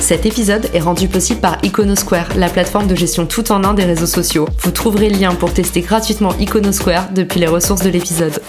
Cet 0.00 0.24
épisode 0.24 0.70
est 0.72 0.80
rendu 0.80 1.08
possible 1.08 1.40
par 1.40 1.62
Iconosquare, 1.64 2.36
la 2.36 2.48
plateforme 2.48 2.86
de 2.86 2.94
gestion 2.94 3.26
tout 3.26 3.52
en 3.52 3.64
un 3.64 3.74
des 3.74 3.84
réseaux 3.84 4.06
sociaux. 4.06 4.46
Vous 4.60 4.70
trouverez 4.70 5.10
le 5.10 5.18
lien 5.18 5.34
pour 5.34 5.52
tester 5.52 5.80
gratuitement 5.80 6.32
Iconosquare 6.38 7.12
depuis 7.12 7.40
les 7.40 7.46
ressources 7.46 7.82
de 7.82 7.90
l'épisode. 7.90 8.40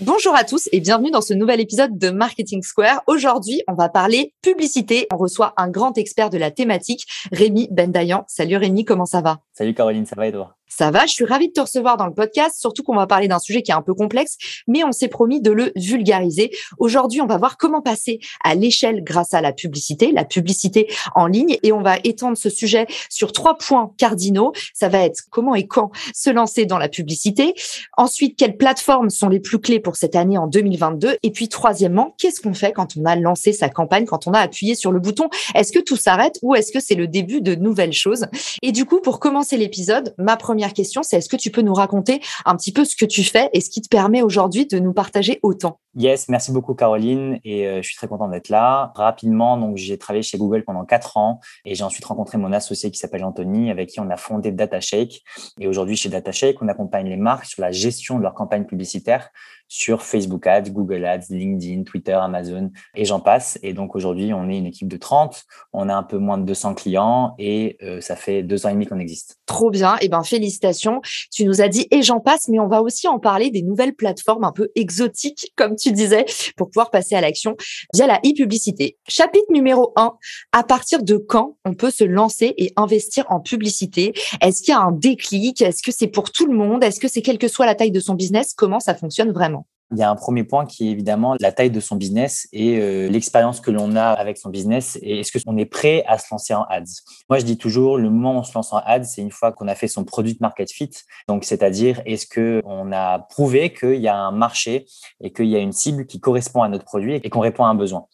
Bonjour 0.00 0.34
à 0.34 0.42
tous 0.42 0.68
et 0.72 0.80
bienvenue 0.80 1.12
dans 1.12 1.20
ce 1.20 1.34
nouvel 1.34 1.60
épisode 1.60 1.96
de 1.96 2.10
Marketing 2.10 2.62
Square. 2.62 3.02
Aujourd'hui, 3.06 3.62
on 3.68 3.74
va 3.74 3.88
parler 3.88 4.34
publicité. 4.42 5.06
On 5.12 5.16
reçoit 5.16 5.54
un 5.56 5.68
grand 5.68 5.96
expert 5.96 6.30
de 6.30 6.38
la 6.38 6.50
thématique, 6.50 7.06
Rémi 7.30 7.68
Bendayan. 7.70 8.24
Salut 8.26 8.56
Rémi, 8.56 8.84
comment 8.84 9.06
ça 9.06 9.20
va? 9.20 9.38
Salut 9.52 9.74
Caroline, 9.74 10.06
ça 10.06 10.16
va 10.16 10.26
et 10.26 10.32
toi? 10.32 10.56
Ça 10.76 10.90
va, 10.90 11.04
je 11.04 11.12
suis 11.12 11.24
ravie 11.26 11.48
de 11.48 11.52
te 11.52 11.60
recevoir 11.60 11.98
dans 11.98 12.06
le 12.06 12.14
podcast, 12.14 12.56
surtout 12.58 12.82
qu'on 12.82 12.96
va 12.96 13.06
parler 13.06 13.28
d'un 13.28 13.38
sujet 13.38 13.60
qui 13.60 13.70
est 13.70 13.74
un 13.74 13.82
peu 13.82 13.92
complexe, 13.92 14.38
mais 14.66 14.84
on 14.84 14.92
s'est 14.92 15.08
promis 15.08 15.42
de 15.42 15.50
le 15.50 15.70
vulgariser. 15.76 16.50
Aujourd'hui, 16.78 17.20
on 17.20 17.26
va 17.26 17.36
voir 17.36 17.58
comment 17.58 17.82
passer 17.82 18.20
à 18.42 18.54
l'échelle 18.54 19.04
grâce 19.04 19.34
à 19.34 19.42
la 19.42 19.52
publicité, 19.52 20.12
la 20.12 20.24
publicité 20.24 20.88
en 21.14 21.26
ligne, 21.26 21.58
et 21.62 21.72
on 21.72 21.82
va 21.82 21.96
étendre 22.04 22.38
ce 22.38 22.48
sujet 22.48 22.86
sur 23.10 23.32
trois 23.32 23.58
points 23.58 23.92
cardinaux. 23.98 24.52
Ça 24.72 24.88
va 24.88 25.00
être 25.00 25.24
comment 25.30 25.54
et 25.54 25.66
quand 25.66 25.90
se 26.14 26.30
lancer 26.30 26.64
dans 26.64 26.78
la 26.78 26.88
publicité. 26.88 27.54
Ensuite, 27.98 28.38
quelles 28.38 28.56
plateformes 28.56 29.10
sont 29.10 29.28
les 29.28 29.40
plus 29.40 29.58
clés 29.58 29.80
pour 29.80 29.96
cette 29.96 30.16
année 30.16 30.38
en 30.38 30.46
2022 30.46 31.18
Et 31.22 31.30
puis, 31.32 31.48
troisièmement, 31.48 32.14
qu'est-ce 32.16 32.40
qu'on 32.40 32.54
fait 32.54 32.72
quand 32.72 32.96
on 32.96 33.04
a 33.04 33.14
lancé 33.14 33.52
sa 33.52 33.68
campagne, 33.68 34.06
quand 34.06 34.26
on 34.26 34.32
a 34.32 34.38
appuyé 34.38 34.74
sur 34.74 34.90
le 34.90 35.00
bouton? 35.00 35.28
Est-ce 35.54 35.70
que 35.70 35.80
tout 35.80 35.96
s'arrête 35.96 36.38
ou 36.40 36.54
est-ce 36.54 36.72
que 36.72 36.80
c'est 36.80 36.94
le 36.94 37.08
début 37.08 37.42
de 37.42 37.54
nouvelles 37.54 37.92
choses? 37.92 38.26
Et 38.62 38.72
du 38.72 38.86
coup, 38.86 39.00
pour 39.00 39.20
commencer 39.20 39.58
l'épisode, 39.58 40.14
ma 40.16 40.36
première 40.36 40.61
question, 40.70 41.02
c'est 41.02 41.16
est-ce 41.16 41.28
que 41.28 41.36
tu 41.36 41.50
peux 41.50 41.62
nous 41.62 41.74
raconter 41.74 42.20
un 42.44 42.56
petit 42.56 42.72
peu 42.72 42.84
ce 42.84 42.96
que 42.96 43.04
tu 43.04 43.24
fais 43.24 43.50
et 43.52 43.60
ce 43.60 43.70
qui 43.70 43.82
te 43.82 43.88
permet 43.88 44.22
aujourd'hui 44.22 44.66
de 44.66 44.78
nous 44.78 44.92
partager 44.92 45.40
autant? 45.42 45.78
Yes, 45.94 46.28
merci 46.28 46.52
beaucoup 46.52 46.74
Caroline 46.74 47.38
et 47.44 47.66
euh, 47.66 47.82
je 47.82 47.88
suis 47.88 47.96
très 47.96 48.08
content 48.08 48.28
d'être 48.28 48.48
là. 48.48 48.92
Rapidement, 48.94 49.58
donc 49.58 49.76
j'ai 49.76 49.98
travaillé 49.98 50.22
chez 50.22 50.38
Google 50.38 50.64
pendant 50.64 50.86
quatre 50.86 51.18
ans 51.18 51.40
et 51.66 51.74
j'ai 51.74 51.84
ensuite 51.84 52.04
rencontré 52.06 52.38
mon 52.38 52.52
associé 52.52 52.90
qui 52.90 52.98
s'appelle 52.98 53.24
Anthony 53.24 53.70
avec 53.70 53.90
qui 53.90 54.00
on 54.00 54.08
a 54.08 54.16
fondé 54.16 54.52
DataShake 54.52 55.22
et 55.60 55.68
aujourd'hui 55.68 55.96
chez 55.96 56.08
DataShake, 56.08 56.62
on 56.62 56.68
accompagne 56.68 57.08
les 57.08 57.16
marques 57.16 57.44
sur 57.44 57.60
la 57.60 57.72
gestion 57.72 58.16
de 58.16 58.22
leur 58.22 58.32
campagne 58.32 58.64
publicitaire 58.64 59.28
sur 59.72 60.02
Facebook 60.02 60.46
Ads, 60.46 60.70
Google 60.70 61.06
Ads, 61.06 61.30
LinkedIn, 61.30 61.84
Twitter, 61.84 62.12
Amazon 62.12 62.70
et 62.94 63.06
j'en 63.06 63.20
passe. 63.20 63.58
Et 63.62 63.72
donc 63.72 63.96
aujourd'hui, 63.96 64.34
on 64.34 64.50
est 64.50 64.58
une 64.58 64.66
équipe 64.66 64.88
de 64.88 64.98
30, 64.98 65.44
on 65.72 65.88
a 65.88 65.94
un 65.94 66.02
peu 66.02 66.18
moins 66.18 66.36
de 66.36 66.44
200 66.44 66.74
clients 66.74 67.34
et 67.38 67.78
euh, 67.82 68.02
ça 68.02 68.14
fait 68.14 68.42
deux 68.42 68.66
ans 68.66 68.68
et 68.68 68.74
demi 68.74 68.86
qu'on 68.86 68.98
existe. 68.98 69.38
Trop 69.46 69.70
bien, 69.70 69.94
et 69.96 70.00
eh 70.02 70.08
ben 70.08 70.22
félicitations. 70.24 71.00
Tu 71.32 71.46
nous 71.46 71.62
as 71.62 71.68
dit 71.68 71.86
et 71.90 72.02
j'en 72.02 72.20
passe, 72.20 72.48
mais 72.48 72.60
on 72.60 72.68
va 72.68 72.82
aussi 72.82 73.08
en 73.08 73.18
parler 73.18 73.50
des 73.50 73.62
nouvelles 73.62 73.94
plateformes 73.94 74.44
un 74.44 74.52
peu 74.52 74.68
exotiques, 74.74 75.52
comme 75.56 75.74
tu 75.76 75.90
disais, 75.90 76.26
pour 76.58 76.68
pouvoir 76.68 76.90
passer 76.90 77.14
à 77.14 77.22
l'action 77.22 77.56
via 77.94 78.06
la 78.06 78.18
e-publicité. 78.18 78.98
Chapitre 79.08 79.50
numéro 79.50 79.94
1, 79.96 80.12
à 80.52 80.64
partir 80.64 81.02
de 81.02 81.16
quand 81.16 81.56
on 81.64 81.72
peut 81.72 81.90
se 81.90 82.04
lancer 82.04 82.52
et 82.58 82.74
investir 82.76 83.24
en 83.30 83.40
publicité? 83.40 84.12
Est-ce 84.42 84.60
qu'il 84.60 84.72
y 84.72 84.76
a 84.76 84.80
un 84.80 84.92
déclic? 84.92 85.62
Est-ce 85.62 85.82
que 85.82 85.92
c'est 85.92 86.08
pour 86.08 86.30
tout 86.30 86.46
le 86.46 86.54
monde? 86.54 86.84
Est-ce 86.84 87.00
que 87.00 87.08
c'est 87.08 87.22
quelle 87.22 87.38
que 87.38 87.48
soit 87.48 87.64
la 87.64 87.74
taille 87.74 87.90
de 87.90 88.00
son 88.00 88.14
business? 88.14 88.52
Comment 88.52 88.80
ça 88.80 88.94
fonctionne 88.94 89.32
vraiment? 89.32 89.61
Il 89.92 89.98
y 89.98 90.02
a 90.02 90.10
un 90.10 90.16
premier 90.16 90.44
point 90.44 90.66
qui 90.66 90.88
est 90.88 90.90
évidemment 90.90 91.36
la 91.40 91.52
taille 91.52 91.70
de 91.70 91.80
son 91.80 91.96
business 91.96 92.48
et 92.52 92.78
euh, 92.78 93.08
l'expérience 93.08 93.60
que 93.60 93.70
l'on 93.70 93.94
a 93.96 94.04
avec 94.04 94.38
son 94.38 94.50
business 94.50 94.98
et 95.02 95.20
est-ce 95.20 95.44
qu'on 95.44 95.56
est 95.56 95.66
prêt 95.66 96.04
à 96.06 96.18
se 96.18 96.26
lancer 96.30 96.54
en 96.54 96.64
ads. 96.64 96.84
Moi, 97.28 97.38
je 97.38 97.44
dis 97.44 97.58
toujours, 97.58 97.98
le 97.98 98.10
moment 98.10 98.36
où 98.36 98.38
on 98.38 98.42
se 98.42 98.54
lance 98.54 98.72
en 98.72 98.78
ads, 98.78 99.04
c'est 99.04 99.22
une 99.22 99.30
fois 99.30 99.52
qu'on 99.52 99.68
a 99.68 99.74
fait 99.74 99.88
son 99.88 100.04
produit 100.04 100.36
market 100.40 100.70
fit. 100.70 100.90
Donc, 101.28 101.44
c'est-à-dire, 101.44 102.00
est-ce 102.06 102.26
qu'on 102.26 102.92
a 102.92 103.18
prouvé 103.18 103.72
qu'il 103.72 104.00
y 104.00 104.08
a 104.08 104.16
un 104.16 104.32
marché 104.32 104.86
et 105.22 105.32
qu'il 105.32 105.46
y 105.46 105.56
a 105.56 105.58
une 105.58 105.72
cible 105.72 106.06
qui 106.06 106.20
correspond 106.20 106.62
à 106.62 106.68
notre 106.68 106.84
produit 106.84 107.20
et 107.22 107.30
qu'on 107.30 107.40
répond 107.40 107.64
à 107.64 107.68
un 107.68 107.74
besoin? 107.74 108.06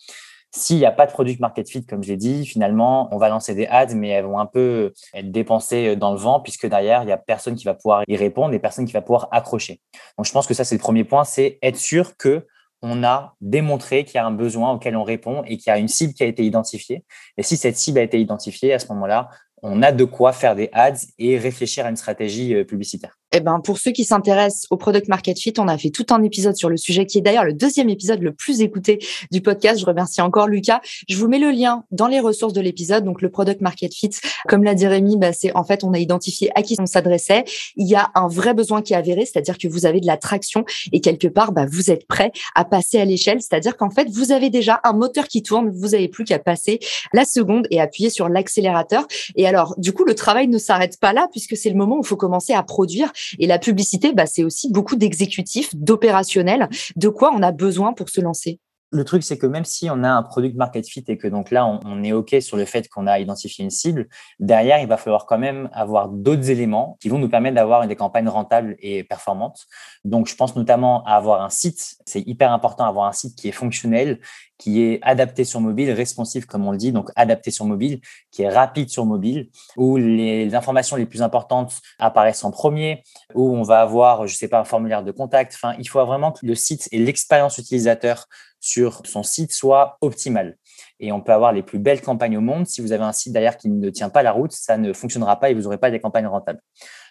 S'il 0.50 0.78
n'y 0.78 0.86
a 0.86 0.92
pas 0.92 1.06
de 1.06 1.12
product 1.12 1.41
market 1.41 1.69
fit, 1.69 1.84
comme 1.84 2.03
je 2.03 2.09
l'ai 2.09 2.16
dit, 2.16 2.47
finalement, 2.47 3.09
on 3.14 3.19
va 3.19 3.28
lancer 3.28 3.54
des 3.54 3.66
ads, 3.66 3.94
mais 3.94 4.09
elles 4.09 4.25
vont 4.25 4.38
un 4.38 4.47
peu 4.47 4.92
être 5.14 5.31
dépensées 5.31 5.97
dans 5.97 6.12
le 6.12 6.19
vent, 6.19 6.41
puisque 6.41 6.66
derrière, 6.66 7.03
il 7.03 7.06
n'y 7.06 7.12
a 7.12 7.19
personne 7.19 7.54
qui 7.54 7.64
va 7.64 7.75
pouvoir 7.75 8.03
y 8.09 8.16
répondre 8.16 8.54
et 8.54 8.59
personne 8.59 8.86
qui 8.86 8.92
va 8.92 9.03
pouvoir 9.03 9.28
accrocher. 9.31 9.81
Donc, 10.16 10.26
je 10.26 10.32
pense 10.32 10.47
que 10.47 10.54
ça, 10.54 10.64
c'est 10.64 10.75
le 10.75 10.81
premier 10.81 11.04
point, 11.04 11.25
c'est 11.25 11.59
être 11.62 11.76
sûr 11.76 12.16
que 12.16 12.47
on 12.82 13.03
a 13.03 13.34
démontré 13.41 14.04
qu'il 14.04 14.14
y 14.14 14.19
a 14.19 14.26
un 14.26 14.31
besoin 14.31 14.72
auquel 14.72 14.97
on 14.97 15.03
répond 15.03 15.42
et 15.44 15.56
qu'il 15.56 15.70
y 15.70 15.75
a 15.75 15.78
une 15.78 15.88
cible 15.88 16.14
qui 16.14 16.22
a 16.22 16.26
été 16.26 16.44
identifiée. 16.44 17.04
Et 17.36 17.42
si 17.42 17.56
cette 17.56 17.76
cible 17.76 17.98
a 17.98 18.03
été 18.03 18.20
identifiée, 18.20 18.72
à 18.72 18.78
ce 18.78 18.86
moment-là, 18.88 19.30
on 19.62 19.82
a 19.82 19.92
de 19.92 20.04
quoi 20.04 20.32
faire 20.32 20.54
des 20.54 20.70
ads 20.72 20.94
et 21.19 21.38
réfléchir 21.38 21.86
à 21.86 21.91
une 21.91 21.97
stratégie 21.97 22.54
euh, 22.54 22.65
publicitaire. 22.65 23.18
Eh 23.33 23.41
ben, 23.41 23.61
pour 23.61 23.78
ceux 23.78 23.91
qui 23.91 24.05
s'intéressent 24.05 24.66
au 24.71 24.78
product 24.78 25.09
market 25.09 25.39
fit, 25.39 25.53
on 25.59 25.69
a 25.69 25.77
fait 25.77 25.91
tout 25.91 26.06
un 26.11 26.22
épisode 26.22 26.56
sur 26.56 26.71
le 26.71 26.78
sujet 26.78 27.05
qui 27.05 27.19
est 27.19 27.21
d'ailleurs 27.21 27.44
le 27.44 27.53
deuxième 27.53 27.91
épisode 27.91 28.22
le 28.22 28.33
plus 28.33 28.62
écouté 28.62 29.00
du 29.31 29.43
podcast. 29.43 29.78
Je 29.78 29.84
remercie 29.84 30.22
encore 30.22 30.49
Lucas. 30.49 30.81
Je 31.09 31.16
vous 31.19 31.28
mets 31.28 31.39
le 31.39 31.50
lien 31.50 31.84
dans 31.91 32.06
les 32.06 32.21
ressources 32.21 32.55
de 32.55 32.62
l'épisode. 32.62 33.05
Donc, 33.05 33.21
le 33.21 33.28
product 33.28 33.61
market 33.61 33.93
fit, 33.93 34.11
comme 34.49 34.65
l'a 34.65 34.75
dit 34.75 34.87
Rémi, 34.87 35.19
bah, 35.19 35.34
c'est 35.34 35.55
en 35.55 35.62
fait, 35.62 35.84
on 35.84 35.93
a 35.93 35.99
identifié 35.99 36.50
à 36.55 36.62
qui 36.62 36.77
on 36.78 36.87
s'adressait. 36.87 37.44
Il 37.77 37.87
y 37.87 37.94
a 37.97 38.11
un 38.15 38.28
vrai 38.28 38.55
besoin 38.55 38.81
qui 38.81 38.94
est 38.94 38.97
avéré, 38.97 39.27
c'est-à-dire 39.27 39.59
que 39.59 39.69
vous 39.69 39.84
avez 39.84 40.00
de 40.00 40.06
la 40.06 40.16
traction 40.16 40.65
et 40.93 41.00
quelque 41.00 41.28
part, 41.28 41.53
bah, 41.53 41.66
vous 41.71 41.91
êtes 41.91 42.06
prêt 42.06 42.33
à 42.55 42.65
passer 42.65 42.99
à 42.99 43.05
l'échelle. 43.05 43.43
C'est-à-dire 43.43 43.77
qu'en 43.77 43.91
fait, 43.91 44.09
vous 44.09 44.33
avez 44.33 44.49
déjà 44.49 44.81
un 44.84 44.95
moteur 44.95 45.28
qui 45.28 45.43
tourne. 45.43 45.69
Vous 45.69 45.89
n'avez 45.89 46.09
plus 46.09 46.25
qu'à 46.25 46.39
passer 46.39 46.81
la 47.12 47.27
seconde 47.27 47.66
et 47.71 47.78
appuyer 47.78 48.09
sur 48.09 48.31
l'accélérateur. 48.31 49.06
Et 49.37 49.47
alors, 49.47 49.75
du 49.77 49.93
coup, 49.93 50.05
le 50.05 50.15
travail 50.15 50.49
ne 50.49 50.56
s'arrête 50.56 50.99
pas 50.99 51.12
là 51.12 51.28
puisque 51.31 51.59
c'est 51.59 51.69
le 51.69 51.77
moment 51.77 51.97
où 51.97 52.00
il 52.03 52.06
faut 52.06 52.16
commencer 52.16 52.55
à 52.55 52.62
produire 52.62 53.12
et 53.39 53.47
la 53.47 53.59
publicité, 53.59 54.12
bah, 54.12 54.27
c'est 54.27 54.45
aussi 54.45 54.71
beaucoup 54.71 54.97
d'exécutifs, 54.97 55.75
d'opérationnels, 55.75 56.69
de 56.97 57.09
quoi 57.09 57.33
on 57.34 57.43
a 57.43 57.53
besoin 57.53 57.93
pour 57.93 58.09
se 58.09 58.21
lancer? 58.21 58.61
Le 58.91 59.05
truc, 59.05 59.23
c'est 59.23 59.37
que 59.37 59.47
même 59.47 59.67
si 59.67 59.91
on 59.91 60.03
a 60.03 60.09
un 60.09 60.23
product 60.23 60.56
market 60.56 60.89
fit 60.89 61.05
et 61.09 61.19
que 61.19 61.28
donc 61.28 61.51
là, 61.51 61.67
on, 61.84 62.03
est 62.03 62.12
OK 62.12 62.34
sur 62.41 62.57
le 62.57 62.65
fait 62.65 62.89
qu'on 62.89 63.07
a 63.07 63.19
identifié 63.19 63.62
une 63.62 63.71
cible, 63.71 64.09
derrière, 64.41 64.81
il 64.81 64.89
va 64.89 64.97
falloir 64.97 65.27
quand 65.27 65.37
même 65.37 65.69
avoir 65.75 66.09
d'autres 66.09 66.49
éléments 66.49 66.97
qui 66.99 67.11
vont 67.11 67.19
nous 67.19 67.28
permettre 67.28 67.57
d'avoir 67.57 67.87
des 67.87 67.97
campagnes 67.97 68.28
rentables 68.28 68.77
et 68.78 69.05
performantes. 69.05 69.67
Donc, 70.05 70.27
je 70.27 70.34
pense 70.34 70.57
notamment 70.57 71.05
à 71.05 71.17
avoir 71.17 71.43
un 71.43 71.51
site. 71.51 71.97
C'est 72.07 72.27
hyper 72.27 72.51
important 72.51 72.87
d'avoir 72.87 73.09
un 73.09 73.12
site 73.12 73.37
qui 73.37 73.49
est 73.49 73.53
fonctionnel, 73.53 74.21
qui 74.59 74.83
est 74.83 74.99
adapté 75.03 75.45
sur 75.45 75.61
mobile, 75.61 75.91
responsive 75.93 76.47
comme 76.47 76.67
on 76.67 76.73
le 76.73 76.79
dit, 76.79 76.93
donc 76.93 77.11
adapté 77.17 77.51
sur 77.51 77.65
mobile, 77.65 78.01
qui 78.31 78.43
est 78.43 78.49
rapide 78.49 78.91
sur 78.91 79.07
mobile, 79.07 79.49
où 79.77 79.97
les 79.97 80.55
informations 80.55 80.97
les 80.97 81.07
plus 81.07 81.23
importantes 81.23 81.81
apparaissent 81.99 82.45
en 82.45 82.51
premier, 82.51 83.03
où 83.35 83.57
on 83.57 83.63
va 83.63 83.81
avoir, 83.81 84.27
je 84.27 84.35
sais 84.35 84.49
pas, 84.49 84.61
un 84.61 84.65
formulaire 84.65 85.05
de 85.05 85.13
contact. 85.13 85.55
Enfin, 85.55 85.75
il 85.79 85.89
faut 85.89 86.05
vraiment 86.05 86.33
que 86.33 86.45
le 86.45 86.55
site 86.55 86.89
et 86.93 86.99
l'expérience 86.99 87.59
utilisateur 87.59 88.27
sur 88.61 89.03
son 89.05 89.23
site 89.23 89.53
soit 89.53 89.97
optimale. 90.01 90.57
Et 91.01 91.13
on 91.13 91.21
peut 91.21 91.33
avoir 91.33 91.53
les 91.53 91.63
plus 91.63 91.79
belles 91.79 92.01
campagnes 92.01 92.37
au 92.37 92.41
monde. 92.41 92.67
Si 92.67 92.81
vous 92.81 92.93
avez 92.93 93.05
un 93.05 93.13
site 93.13 93.33
derrière 93.33 93.57
qui 93.57 93.69
ne 93.69 93.91
tient 93.91 94.11
pas 94.11 94.23
la 94.23 94.33
route, 94.33 94.53
ça 94.53 94.77
ne 94.77 94.93
fonctionnera 94.93 95.39
pas 95.39 95.51
et 95.51 95.55
vous 95.55 95.63
n'aurez 95.63 95.79
pas 95.79 95.91
des 95.91 96.01
campagnes 96.01 96.27
rentables. 96.27 96.61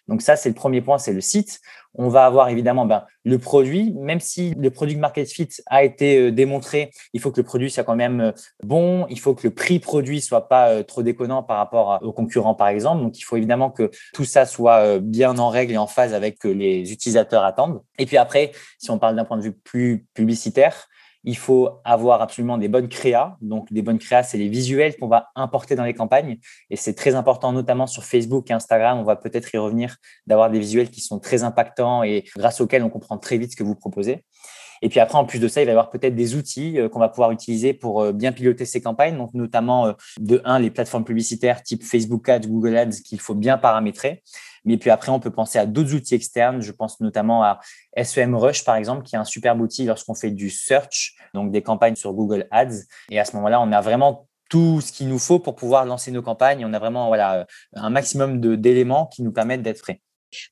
Donc 0.07 0.21
ça, 0.21 0.35
c'est 0.35 0.49
le 0.49 0.55
premier 0.55 0.81
point, 0.81 0.97
c'est 0.97 1.13
le 1.13 1.21
site. 1.21 1.59
On 1.93 2.09
va 2.09 2.25
avoir 2.25 2.49
évidemment 2.49 2.85
ben, 2.85 3.05
le 3.25 3.39
produit, 3.39 3.93
même 3.93 4.19
si 4.19 4.53
le 4.57 4.69
produit 4.69 4.95
market 4.95 5.29
fit 5.29 5.49
a 5.65 5.83
été 5.83 6.19
euh, 6.19 6.31
démontré, 6.31 6.91
il 7.13 7.19
faut 7.19 7.31
que 7.31 7.41
le 7.41 7.45
produit 7.45 7.71
soit 7.71 7.83
quand 7.83 7.95
même 7.95 8.21
euh, 8.21 8.31
bon, 8.63 9.07
il 9.09 9.19
faut 9.19 9.33
que 9.33 9.47
le 9.47 9.53
prix 9.53 9.79
produit 9.79 10.21
soit 10.21 10.47
pas 10.47 10.69
euh, 10.69 10.83
trop 10.83 11.01
déconnant 11.01 11.43
par 11.43 11.57
rapport 11.57 11.99
aux 12.03 12.13
concurrents 12.13 12.55
par 12.55 12.67
exemple. 12.67 13.01
Donc 13.01 13.19
il 13.19 13.23
faut 13.23 13.35
évidemment 13.35 13.71
que 13.71 13.89
tout 14.13 14.25
ça 14.25 14.45
soit 14.45 14.99
bien 14.99 15.37
en 15.39 15.49
règle 15.49 15.73
et 15.73 15.77
en 15.77 15.87
phase 15.87 16.13
avec 16.13 16.35
ce 16.35 16.47
que 16.47 16.53
les 16.53 16.91
utilisateurs 16.91 17.43
attendent. 17.43 17.81
Et 17.97 18.05
puis 18.05 18.17
après, 18.17 18.51
si 18.77 18.91
on 18.91 18.99
parle 18.99 19.15
d'un 19.15 19.25
point 19.25 19.37
de 19.37 19.43
vue 19.43 19.53
plus 19.53 20.05
publicitaire, 20.13 20.87
il 21.27 21.35
faut 21.35 21.81
avoir 21.83 22.21
absolument 22.21 22.57
des 22.57 22.69
bonnes 22.69 22.87
créas. 22.87 23.35
Donc, 23.41 23.71
des 23.73 23.81
bonnes 23.81 23.99
créas, 23.99 24.23
c'est 24.23 24.37
les 24.37 24.47
visuels 24.47 24.95
qu'on 24.95 25.09
va 25.09 25.27
importer 25.35 25.75
dans 25.75 25.83
les 25.83 25.93
campagnes. 25.93 26.37
Et 26.69 26.77
c'est 26.77 26.93
très 26.93 27.15
important, 27.15 27.51
notamment 27.51 27.85
sur 27.85 28.05
Facebook 28.05 28.49
et 28.49 28.53
Instagram. 28.53 28.97
On 28.97 29.03
va 29.03 29.17
peut-être 29.17 29.53
y 29.53 29.57
revenir, 29.57 29.97
d'avoir 30.25 30.49
des 30.49 30.57
visuels 30.57 30.89
qui 30.89 31.01
sont 31.01 31.19
très 31.19 31.43
impactants 31.43 32.01
et 32.01 32.23
grâce 32.37 32.61
auxquels 32.61 32.81
on 32.81 32.89
comprend 32.89 33.17
très 33.17 33.37
vite 33.37 33.51
ce 33.51 33.57
que 33.57 33.63
vous 33.63 33.75
proposez. 33.75 34.23
Et 34.81 34.89
puis 34.89 34.99
après, 34.99 35.17
en 35.17 35.25
plus 35.25 35.39
de 35.39 35.47
ça, 35.47 35.61
il 35.61 35.65
va 35.65 35.71
y 35.71 35.73
avoir 35.73 35.89
peut-être 35.89 36.15
des 36.15 36.35
outils 36.35 36.79
euh, 36.79 36.89
qu'on 36.89 36.99
va 36.99 37.09
pouvoir 37.09 37.31
utiliser 37.31 37.73
pour 37.73 38.01
euh, 38.01 38.11
bien 38.11 38.31
piloter 38.31 38.65
ces 38.65 38.81
campagnes. 38.81 39.17
Donc, 39.17 39.33
notamment, 39.33 39.87
euh, 39.87 39.93
de 40.19 40.41
un, 40.45 40.59
les 40.59 40.71
plateformes 40.71 41.05
publicitaires 41.05 41.63
type 41.63 41.83
Facebook 41.83 42.27
Ads, 42.29 42.47
Google 42.47 42.77
Ads 42.77 43.01
qu'il 43.05 43.19
faut 43.19 43.35
bien 43.35 43.57
paramétrer. 43.57 44.23
Mais 44.65 44.77
puis 44.77 44.89
après, 44.89 45.11
on 45.11 45.19
peut 45.19 45.31
penser 45.31 45.59
à 45.59 45.65
d'autres 45.65 45.93
outils 45.93 46.15
externes. 46.15 46.61
Je 46.61 46.71
pense 46.71 46.99
notamment 46.99 47.43
à 47.43 47.59
SEM 48.03 48.35
Rush, 48.35 48.65
par 48.65 48.75
exemple, 48.75 49.03
qui 49.03 49.15
est 49.15 49.19
un 49.19 49.25
super 49.25 49.57
outil 49.57 49.85
lorsqu'on 49.85 50.13
fait 50.13 50.31
du 50.31 50.49
search, 50.49 51.15
donc 51.33 51.51
des 51.51 51.61
campagnes 51.61 51.95
sur 51.95 52.13
Google 52.13 52.47
Ads. 52.51 52.83
Et 53.09 53.19
à 53.19 53.25
ce 53.25 53.35
moment-là, 53.37 53.61
on 53.61 53.71
a 53.71 53.81
vraiment 53.81 54.27
tout 54.49 54.81
ce 54.81 54.91
qu'il 54.91 55.07
nous 55.07 55.19
faut 55.19 55.39
pour 55.39 55.55
pouvoir 55.55 55.85
lancer 55.85 56.11
nos 56.11 56.21
campagnes. 56.21 56.65
On 56.65 56.73
a 56.73 56.79
vraiment 56.79 57.07
voilà, 57.07 57.45
un 57.73 57.89
maximum 57.89 58.39
d'éléments 58.57 59.07
qui 59.07 59.23
nous 59.23 59.31
permettent 59.31 59.61
d'être 59.61 59.81
prêts. 59.81 60.01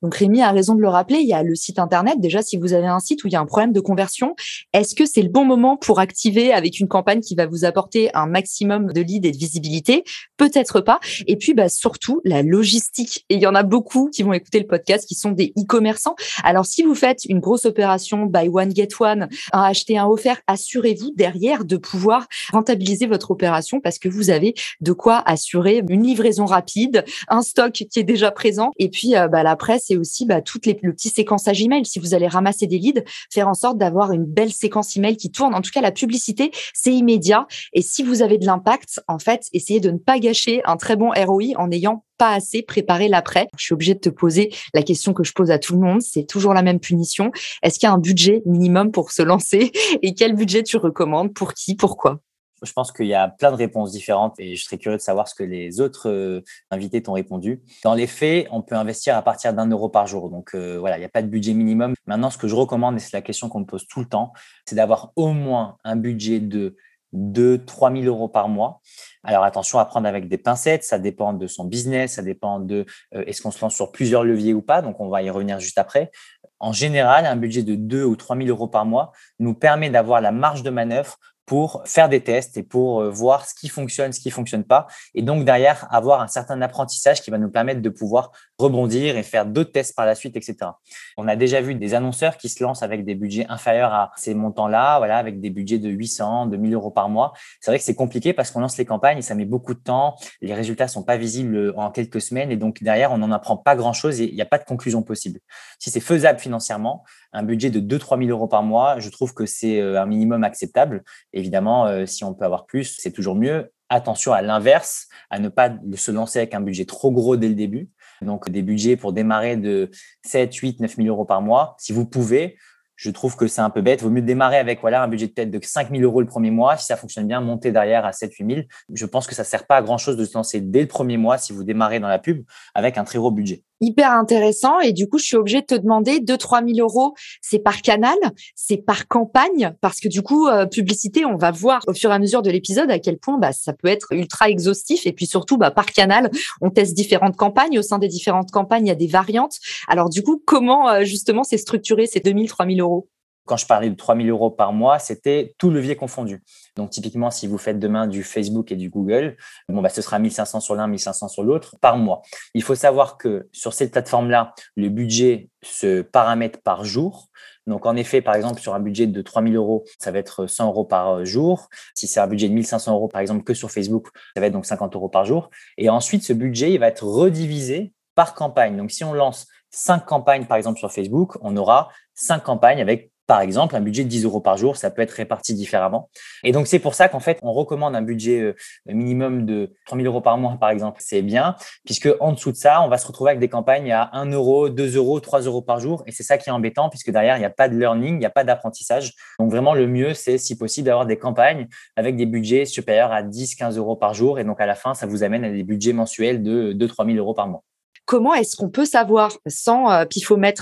Donc 0.02 0.16
Rémi 0.16 0.42
a 0.42 0.52
raison 0.52 0.76
de 0.76 0.82
le 0.82 0.90
rappeler, 0.90 1.20
il 1.20 1.28
y 1.28 1.34
a 1.34 1.44
le 1.44 1.56
site 1.56 1.80
internet. 1.80 2.20
Déjà, 2.20 2.42
si 2.42 2.58
vous 2.58 2.74
avez 2.74 2.88
un 2.88 3.00
site 3.00 3.24
où 3.24 3.28
il 3.28 3.34
y 3.34 3.36
a 3.36 3.40
un 3.40 3.46
problème 3.46 3.74
de 3.74 3.80
conversion, 3.80 4.36
est-ce 4.74 4.96
que 4.96 5.06
c'est 5.06 5.22
le 5.22 5.30
bon 5.30 5.46
moment 5.46 5.78
pour 5.78 6.00
activer 6.00 6.54
avec 6.54 6.80
une 6.80 6.88
campagne 6.88 7.22
qui 7.22 7.36
va 7.36 7.46
vous 7.46 7.66
apporter 7.66 8.14
un 8.16 8.28
maximum 8.28 8.92
de 8.94 9.02
leads 9.02 9.28
et 9.28 9.32
de 9.32 9.38
visibilité? 9.38 10.04
Peut-être 10.38 10.82
pas. 10.82 11.00
Et 11.28 11.36
puis 11.36 11.54
bah, 11.54 11.70
surtout 11.70 12.22
la 12.24 12.42
logistique. 12.42 13.26
Et 13.30 13.36
il 13.36 13.42
y 13.42 13.48
en 13.48 13.56
a 13.56 13.64
beaucoup 13.64 14.10
qui 14.10 14.24
vont 14.24 14.34
écouter 14.34 14.60
le 14.60 14.68
podcast 14.68 15.08
qui 15.08 15.16
sont 15.16 15.32
des 15.32 15.54
e-commerçants. 15.58 16.16
Alors 16.44 16.66
si 16.66 16.84
vous 16.84 16.96
faites 16.96 17.26
une 17.26 17.40
grosse 17.40 17.66
opération 17.66 18.26
buy 18.26 18.50
one 18.52 18.74
get 18.76 18.90
one, 19.00 19.30
un 19.52 19.62
acheter 19.62 19.98
un 19.98 20.08
offert, 20.08 20.42
assurez-vous 20.48 21.12
derrière 21.16 21.66
de 21.66 21.78
pouvoir 21.78 22.28
rentabiliser 22.52 23.08
votre 23.08 23.32
opération 23.32 23.80
parce 23.80 24.00
que 24.00 24.10
vous 24.10 24.30
avez 24.30 24.54
de 24.82 24.92
quoi 24.92 25.22
assurer 25.26 25.84
une 25.90 26.04
livraison 26.04 26.46
rapide, 26.46 27.06
un 27.28 27.42
stock 27.42 27.72
qui 27.72 28.00
est 28.00 28.04
déjà 28.04 28.32
présent 28.32 28.72
et 28.78 28.90
puis 28.90 29.16
euh, 29.16 29.28
bah, 29.28 29.44
la 29.44 29.56
c'est 29.80 29.98
aussi 29.98 30.26
bah, 30.26 30.42
toutes 30.42 30.66
les, 30.66 30.78
le 30.82 30.94
petit 30.94 31.10
séquençage 31.10 31.62
email. 31.62 31.86
Si 31.86 32.00
vous 32.00 32.14
allez 32.14 32.28
ramasser 32.28 32.68
des 32.68 32.78
leads, 32.78 33.04
faire 33.32 33.48
en 33.48 33.54
sorte 33.54 33.78
d'avoir 33.78 34.12
une 34.12 34.26
belle 34.26 34.52
séquence 34.52 34.96
email 34.96 35.18
qui 35.18 35.32
tourne. 35.32 35.54
En 35.54 35.62
tout 35.62 35.72
cas, 35.72 35.82
la 35.82 35.92
publicité, 35.92 36.52
c'est 36.74 36.94
immédiat. 36.94 37.48
Et 37.74 37.82
si 37.82 38.04
vous 38.04 38.22
avez 38.22 38.38
de 38.38 38.46
l'impact, 38.46 39.02
en 39.08 39.20
fait, 39.20 39.44
essayez 39.54 39.80
de 39.80 39.92
ne 39.92 39.98
pas 39.98 40.20
gâcher 40.20 40.62
un 40.66 40.78
très 40.78 40.96
bon 40.96 41.12
ROI 41.16 41.58
en 41.58 41.68
n'ayant 41.68 42.06
pas 42.18 42.34
assez 42.34 42.62
préparé 42.62 43.08
l'après. 43.08 43.48
Je 43.58 43.66
suis 43.66 43.74
obligée 43.74 43.94
de 43.94 44.00
te 44.00 44.10
poser 44.10 44.54
la 44.74 44.84
question 44.84 45.14
que 45.14 45.24
je 45.24 45.34
pose 45.34 45.52
à 45.52 45.60
tout 45.60 45.74
le 45.74 45.80
monde. 45.80 46.02
C'est 46.02 46.26
toujours 46.26 46.54
la 46.54 46.62
même 46.62 46.80
punition. 46.80 47.32
Est-ce 47.62 47.80
qu'il 47.80 47.88
y 47.88 47.90
a 47.90 47.94
un 47.94 48.00
budget 48.00 48.42
minimum 48.46 48.92
pour 48.92 49.12
se 49.12 49.22
lancer? 49.22 49.72
Et 50.02 50.14
quel 50.14 50.36
budget 50.36 50.64
tu 50.64 50.78
recommandes? 50.78 51.34
Pour 51.34 51.54
qui? 51.54 51.76
Pourquoi? 51.76 52.22
Je 52.66 52.74
pense 52.74 52.92
qu'il 52.92 53.08
y 53.08 53.14
a 53.14 53.28
plein 53.28 53.52
de 53.52 53.56
réponses 53.56 53.92
différentes 53.92 54.40
et 54.40 54.56
je 54.56 54.64
serais 54.64 54.78
curieux 54.78 54.98
de 54.98 55.02
savoir 55.02 55.28
ce 55.28 55.36
que 55.36 55.44
les 55.44 55.82
autres 55.82 56.10
euh, 56.10 56.42
invités 56.72 57.02
t'ont 57.02 57.14
répondu. 57.14 57.62
Dans 57.84 57.94
les 57.94 58.08
faits, 58.08 58.48
on 58.52 58.62
peut 58.62 58.76
investir 58.76 59.16
à 59.16 59.22
partir 59.22 59.54
d'un 59.54 59.68
euro 59.70 59.90
par 59.90 60.08
jour. 60.08 60.30
Donc 60.30 60.56
euh, 60.56 60.78
voilà, 60.80 60.98
il 60.98 61.00
n'y 61.00 61.06
a 61.06 61.10
pas 61.10 61.22
de 61.22 61.28
budget 61.28 61.54
minimum. 61.54 61.94
Maintenant, 62.06 62.30
ce 62.30 62.38
que 62.38 62.48
je 62.48 62.56
recommande, 62.56 62.96
et 62.96 63.00
c'est 63.00 63.14
la 63.14 63.22
question 63.22 63.50
qu'on 63.50 63.62
me 63.62 63.66
pose 63.66 63.88
tout 63.88 64.00
le 64.00 64.08
temps, 64.08 64.34
c'est 64.66 64.76
d'avoir 64.76 65.12
au 65.16 65.32
moins 65.32 65.78
un 65.84 65.96
budget 65.96 66.40
de 66.40 66.76
2 67.16 67.64
3 67.66 67.92
000 67.92 68.04
euros 68.04 68.28
par 68.28 68.50
mois. 68.50 68.82
Alors 69.24 69.44
attention 69.44 69.80
à 69.80 69.86
prendre 69.86 70.08
avec 70.08 70.28
des 70.28 70.38
pincettes, 70.38 70.84
ça 70.84 71.00
dépend 71.00 71.34
de 71.34 71.48
son 71.48 71.64
business, 71.64 72.14
ça 72.14 72.22
dépend 72.22 72.60
de 72.60 72.86
euh, 73.14 73.24
est-ce 73.26 73.42
qu'on 73.42 73.52
se 73.52 73.62
lance 73.62 73.74
sur 73.74 73.92
plusieurs 73.92 74.24
leviers 74.24 74.54
ou 74.54 74.62
pas, 74.62 74.82
donc 74.82 75.00
on 75.00 75.10
va 75.10 75.24
y 75.24 75.30
revenir 75.30 75.60
juste 75.60 75.78
après. 75.78 76.12
En 76.60 76.72
général, 76.72 77.26
un 77.26 77.36
budget 77.36 77.64
de 77.64 77.76
2 77.76 78.04
ou 78.04 78.16
3 78.16 78.38
000 78.38 78.50
euros 78.50 78.68
par 78.68 78.86
mois 78.86 79.12
nous 79.40 79.54
permet 79.54 79.90
d'avoir 79.90 80.22
la 80.22 80.32
marge 80.32 80.64
de 80.64 80.70
manœuvre 80.70 81.18
pour 81.46 81.82
faire 81.86 82.10
des 82.10 82.22
tests 82.22 82.58
et 82.58 82.64
pour 82.64 83.02
euh, 83.02 83.10
voir 83.10 83.48
ce 83.48 83.54
qui 83.54 83.70
fonctionne, 83.70 84.12
ce 84.14 84.20
qui 84.20 84.32
fonctionne 84.32 84.64
pas. 84.64 84.88
Et 85.14 85.22
donc, 85.22 85.46
derrière, 85.46 85.88
avoir 85.94 86.22
un 86.22 86.28
certain 86.28 86.62
apprentissage 86.62 87.22
qui 87.22 87.32
va 87.32 87.38
nous 87.38 87.50
permettre 87.50 87.82
de 87.82 87.90
pouvoir 87.90 88.32
rebondir 88.58 89.18
et 89.18 89.24
faire 89.24 89.46
d'autres 89.46 89.72
tests 89.72 89.96
par 89.96 90.06
la 90.06 90.16
suite, 90.16 90.36
etc. 90.36 90.72
On 91.18 91.28
a 91.28 91.36
déjà 91.36 91.62
vu 91.62 91.76
des 91.76 91.94
annonceurs 91.94 92.38
qui 92.38 92.50
se 92.50 92.64
lancent 92.64 92.84
avec 92.84 93.06
des 93.06 93.16
budgets 93.16 93.46
inférieurs 93.50 93.94
à 93.94 94.12
ces 94.16 94.34
montants-là, 94.34 94.98
voilà, 94.98 95.18
avec 95.18 95.40
des 95.40 95.50
budgets 95.50 95.80
de 95.80 95.90
800, 95.90 96.48
de 96.48 96.58
1000 96.58 96.74
euros 96.74 96.92
par 96.92 97.10
mois. 97.10 97.34
C'est 97.60 97.72
vrai 97.72 97.78
que 97.78 97.84
c'est 97.84 97.96
compliqué 97.96 98.34
parce 98.34 98.52
qu'on 98.52 98.62
lance 98.62 98.78
les 98.78 98.86
campagnes 98.86 99.20
et 99.20 99.22
ça 99.22 99.36
met 99.36 99.46
beaucoup 99.46 99.74
de 99.74 99.80
temps. 99.80 100.16
Les 100.42 100.54
résultats 100.54 100.88
sont 100.88 101.04
pas 101.04 101.18
visibles 101.18 101.74
en 101.76 101.92
quelques 101.92 102.22
semaines 102.22 102.52
et 102.52 102.58
donc 102.58 102.82
derrière, 102.82 103.12
on 103.12 103.18
n'en 103.18 103.32
apprend 103.32 103.58
pas 103.58 103.76
grand-chose 103.76 104.22
et 104.22 104.30
il 104.30 104.36
n'y 104.36 104.42
a 104.42 104.46
pas 104.46 104.58
de 104.58 104.66
conclusion 104.66 105.04
possible. 105.04 105.40
Si 105.80 105.90
c'est 105.90 106.00
faisable 106.00 106.40
financièrement, 106.40 107.04
un 107.34 107.44
budget 107.44 107.70
de 107.70 107.80
2-3 107.80 108.18
000 108.20 108.30
euros 108.30 108.48
par 108.48 108.64
mois, 108.64 109.00
je 109.00 109.10
trouve 109.10 109.34
que 109.34 109.46
c'est 109.46 109.82
euh, 109.82 110.02
un 110.02 110.06
minimum 110.06 110.44
acceptable. 110.44 111.04
Évidemment, 111.36 111.86
euh, 111.86 112.06
si 112.06 112.24
on 112.24 112.34
peut 112.34 112.46
avoir 112.46 112.66
plus, 112.66 112.98
c'est 113.00 113.12
toujours 113.12 113.36
mieux. 113.36 113.72
Attention 113.90 114.34
à 114.34 114.42
l'inverse, 114.42 115.08
à 115.30 115.38
ne 115.38 115.50
pas 115.50 115.70
se 115.96 116.10
lancer 116.10 116.40
avec 116.40 116.56
un 116.56 116.62
budget 116.62 116.86
trop 116.86 117.12
gros 117.12 117.38
dès 117.38 117.50
le 117.50 117.56
début. 117.56 117.90
Donc, 118.22 118.50
des 118.50 118.64
budgets 118.64 118.96
pour 118.96 119.14
démarrer 119.14 119.58
de 119.58 119.92
7, 120.26 120.56
8, 120.56 120.80
9 120.80 120.96
000 120.96 121.08
euros 121.10 121.26
par 121.26 121.42
mois. 121.42 121.76
Si 121.78 121.92
vous 121.92 122.06
pouvez, 122.06 122.58
je 122.96 123.12
trouve 123.12 123.36
que 123.36 123.48
c'est 123.48 123.62
un 123.62 123.70
peu 123.70 123.82
bête. 123.82 124.02
Vaut 124.02 124.10
mieux 124.10 124.22
démarrer 124.22 124.58
avec 124.58 124.80
voilà, 124.80 125.04
un 125.04 125.08
budget 125.10 125.28
de 125.28 125.34
tête 125.34 125.52
de 125.52 125.60
5 125.62 125.92
000 125.92 126.02
euros 126.04 126.22
le 126.22 126.28
premier 126.28 126.52
mois. 126.52 126.78
Si 126.78 126.86
ça 126.86 126.96
fonctionne 126.96 127.28
bien, 127.28 127.42
monter 127.42 127.74
derrière 127.74 128.06
à 128.06 128.14
7 128.14 128.34
8 128.34 128.56
000. 128.56 128.68
Je 128.94 129.06
pense 129.06 129.28
que 129.28 129.36
ça 129.36 129.44
ne 129.44 129.48
sert 129.48 129.68
pas 129.68 129.76
à 129.76 129.82
grand 129.82 129.98
chose 129.98 130.16
de 130.16 130.24
se 130.24 130.34
lancer 130.34 130.62
dès 130.62 130.82
le 130.82 130.88
premier 130.88 131.18
mois 131.18 131.38
si 131.38 131.52
vous 131.52 131.66
démarrez 131.66 132.00
dans 132.00 132.08
la 132.08 132.20
pub 132.20 132.46
avec 132.74 132.98
un 132.98 133.04
très 133.04 133.20
gros 133.20 133.32
budget 133.32 133.64
hyper 133.82 134.12
intéressant. 134.12 134.80
Et 134.80 134.94
du 134.94 135.08
coup, 135.08 135.18
je 135.18 135.26
suis 135.26 135.36
obligée 135.36 135.62
de 135.62 135.66
te 135.66 135.76
demander 135.76 136.20
2-3 136.20 136.66
000 136.76 136.88
euros, 136.88 137.14
c'est 137.42 137.60
par 137.60 137.82
canal, 137.82 138.18
c'est 138.56 138.78
par 138.78 139.08
campagne, 139.08 139.74
parce 139.82 140.00
que 140.00 140.08
du 140.08 140.22
coup, 140.22 140.48
euh, 140.48 140.66
publicité, 140.66 141.26
on 141.26 141.38
va 141.38 141.52
voir 141.52 141.82
au 141.88 141.94
fur 141.94 142.12
et 142.12 142.14
à 142.14 142.20
mesure 142.20 142.42
de 142.42 142.50
l'épisode 142.50 142.90
à 142.92 143.00
quel 143.00 143.18
point 143.18 143.38
bah, 143.38 143.52
ça 143.52 143.74
peut 143.74 143.88
être 143.88 144.08
ultra 144.12 144.50
exhaustif. 144.50 145.06
Et 145.06 145.14
puis 145.14 145.26
surtout, 145.26 145.58
bah, 145.58 145.72
par 145.72 145.88
canal, 145.88 146.30
on 146.62 146.70
teste 146.70 146.94
différentes 146.94 147.36
campagnes. 147.36 147.80
Au 147.80 147.84
sein 147.84 148.00
des 148.00 148.08
différentes 148.08 148.52
campagnes, 148.52 148.86
il 148.86 148.90
y 148.90 148.92
a 148.92 148.96
des 148.96 149.08
variantes. 149.08 149.58
Alors 149.88 150.10
du 150.10 150.24
coup, 150.24 150.42
comment 150.46 150.90
euh, 150.90 151.04
justement 151.04 151.44
c'est 151.44 151.58
structuré 151.58 152.06
ces 152.06 152.20
2 152.20 152.32
000, 152.32 152.46
3 152.46 152.66
000 152.68 152.80
euros? 152.80 153.10
Quand 153.46 153.58
je 153.58 153.66
parlais 153.66 153.90
de 153.90 153.96
3 153.96 154.16
000 154.16 154.28
euros 154.28 154.50
par 154.50 154.74
mois, 154.74 155.00
c'était 155.00 155.56
tout 155.58 155.70
levier 155.70 155.96
confondu. 155.96 156.44
Donc, 156.76 156.90
typiquement, 156.90 157.32
si 157.32 157.48
vous 157.48 157.58
faites 157.58 157.80
demain 157.80 158.08
du 158.08 158.24
Facebook 158.24 158.72
et 158.72 158.76
du 158.76 158.90
Google, 158.90 159.38
bon, 159.70 159.82
bah, 159.82 159.90
ce 159.90 160.02
sera 160.02 160.20
1500 160.20 160.60
sur 160.60 160.76
l'un, 160.76 160.88
1500 160.88 161.28
sur 161.28 161.44
l'autre 161.44 161.76
par 161.80 161.98
mois. 161.98 162.22
Il 162.54 162.64
faut 162.64 162.76
savoir 162.76 163.18
que 163.18 163.48
sur 163.52 163.74
cette 163.74 163.92
plateforme-là, 163.92 164.54
le 164.76 164.90
budget 164.90 165.50
se 165.64 166.02
paramètre 166.02 166.60
par 166.62 166.84
jour. 166.84 167.30
Donc, 167.68 167.86
en 167.86 167.96
effet, 167.96 168.22
par 168.22 168.36
exemple, 168.36 168.62
sur 168.62 168.76
un 168.76 168.80
budget 168.80 169.08
de 169.08 169.22
3 169.22 169.44
000 169.44 169.56
euros, 169.56 169.86
ça 170.00 170.12
va 170.12 170.20
être 170.20 170.48
100 170.48 170.68
euros 170.68 170.86
par 170.86 171.26
jour. 171.26 171.70
Si 171.96 172.08
c'est 172.08 172.20
un 172.20 172.28
budget 172.28 172.50
de 172.50 172.54
1500 172.54 172.94
euros, 172.94 173.08
par 173.08 173.22
exemple, 173.22 173.44
que 173.44 173.54
sur 173.54 173.72
Facebook, 173.72 174.08
ça 174.36 174.42
va 174.42 174.48
être 174.48 174.54
donc 174.54 174.66
50 174.66 174.96
euros 174.96 175.10
par 175.10 175.26
jour. 175.26 175.50
Et 175.78 175.90
ensuite, 175.90 176.24
ce 176.24 176.34
budget, 176.34 176.72
il 176.74 176.80
va 176.80 176.88
être 176.88 177.04
redivisé 177.04 177.94
par 178.16 178.34
campagne. 178.34 178.78
Donc, 178.78 178.92
si 178.92 179.04
on 179.04 179.14
lance 179.14 179.48
cinq 179.72 180.06
campagnes, 180.06 180.46
par 180.46 180.58
exemple, 180.58 180.80
sur 180.80 180.92
Facebook, 180.92 181.38
on 181.42 181.58
aura 181.58 181.90
cinq 182.14 182.44
campagnes 182.44 182.82
avec 182.82 183.12
par 183.28 183.42
exemple, 183.42 183.76
un 183.76 183.82
budget 183.82 184.04
de 184.04 184.10
10 184.10 184.26
euros 184.26 184.40
par 184.40 184.58
jour, 184.58 184.78
ça 184.78 184.92
peut 184.92 185.02
être 185.02 185.12
réparti 185.12 185.54
différemment. 185.54 186.10
Et 186.44 186.52
donc, 186.52 186.68
c'est 186.68 186.80
pour 186.80 186.94
ça 186.94 187.10
qu'en 187.10 187.20
fait, 187.20 187.40
on 187.42 187.54
recommande 187.54 187.96
un 187.96 188.02
budget 188.02 188.42
euh, 188.42 188.56
minimum 188.86 189.46
de 189.46 189.74
3 189.86 189.98
000 189.98 190.08
euros 190.08 190.22
par 190.22 190.38
mois, 190.38 190.58
par 190.60 190.70
exemple. 190.70 191.02
C'est 191.02 191.22
bien, 191.22 191.56
puisque 191.86 192.10
en 192.20 192.34
dessous 192.34 192.52
de 192.52 192.58
ça, 192.58 192.82
on 192.82 192.88
va 192.88 192.98
se 192.98 193.08
retrouver 193.08 193.32
avec 193.32 193.40
des 193.40 193.50
campagnes 193.50 193.92
à 193.92 194.10
1 194.14 194.32
euro, 194.32 194.70
2 194.70 194.96
euros, 194.96 195.20
3 195.20 195.42
euros 195.42 195.62
par 195.62 195.80
jour. 195.80 196.04
Et 196.06 196.12
c'est 196.12 196.24
ça 196.24 196.38
qui 196.38 196.50
est 196.50 196.52
embêtant, 196.52 196.90
puisque 196.90 197.12
derrière, 197.12 197.38
il 197.38 197.40
n'y 197.40 197.46
a 197.46 197.50
pas 197.50 197.68
de 197.68 197.78
learning, 197.78 198.16
il 198.16 198.20
n'y 198.20 198.26
a 198.26 198.30
pas 198.30 198.44
d'apprentissage. 198.44 199.14
Donc, 199.40 199.50
vraiment, 199.50 199.74
le 199.74 199.88
mieux, 199.88 200.14
c'est, 200.14 200.38
si 200.38 200.58
possible, 200.58 200.86
d'avoir 200.86 201.06
des 201.06 201.18
campagnes 201.18 201.68
avec 201.96 202.16
des 202.16 202.26
budgets 202.26 202.66
supérieurs 202.66 203.12
à 203.12 203.24
10, 203.24 203.56
15 203.56 203.78
euros 203.78 203.96
par 203.96 204.14
jour. 204.14 204.40
Et 204.40 204.44
donc, 204.44 204.62
à 204.62 204.66
la 204.66 204.76
fin, 204.76 204.94
ça 204.94 205.08
vous 205.08 205.24
amène 205.24 205.44
à 205.44 205.50
des 205.50 205.64
budgets 205.64 205.94
mensuels 205.94 206.44
de 206.44 206.74
2 206.74 206.88
3 206.88 207.06
000 207.06 207.18
euros 207.18 207.34
par 207.34 207.48
mois 207.48 207.64
comment 208.06 208.34
est-ce 208.34 208.56
qu'on 208.56 208.70
peut 208.70 208.86
savoir, 208.86 209.38
sans 209.48 209.92
euh, 209.92 210.06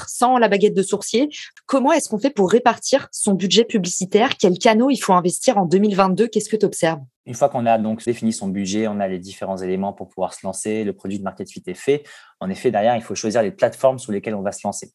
sans 0.08 0.38
la 0.38 0.48
baguette 0.48 0.74
de 0.74 0.84
sourcier, 0.84 1.30
comment 1.66 1.92
est-ce 1.92 2.10
qu'on 2.10 2.20
fait 2.20 2.30
pour 2.30 2.50
répartir 2.50 3.08
son 3.12 3.34
budget 3.34 3.66
publicitaire? 3.66 4.38
Quels 4.38 4.58
canaux 4.58 4.90
il 4.90 4.98
faut 4.98 5.14
investir 5.14 5.58
en 5.58 5.66
2022 5.66 6.28
Qu'est-ce 6.28 6.50
que 6.50 6.58
tu 6.58 6.66
observes 6.66 7.02
une 7.26 7.36
fois 7.36 7.48
qu'on 7.48 7.66
a 7.66 7.78
donc 7.78 8.04
défini 8.04 8.34
son 8.34 8.50
budget, 8.50 8.88
on 8.90 9.00
a 9.00 9.08
les 9.08 9.20
différents 9.20 9.56
éléments 9.56 9.94
pour 9.94 10.10
pouvoir 10.10 10.34
se 10.34 10.46
lancer, 10.46 10.84
le 10.84 10.92
produit 10.92 11.20
de 11.20 11.24
market 11.24 11.50
fit 11.50 11.64
est 11.68 11.74
fait. 11.74 12.04
En 12.42 12.50
effet, 12.50 12.70
derrière, 12.70 12.98
il 12.98 13.02
faut 13.02 13.16
choisir 13.16 13.42
les 13.42 13.52
plateformes 13.52 13.98
sur 13.98 14.12
lesquelles 14.12 14.36
on 14.36 14.42
va 14.42 14.52
se 14.52 14.60
lancer. 14.68 14.92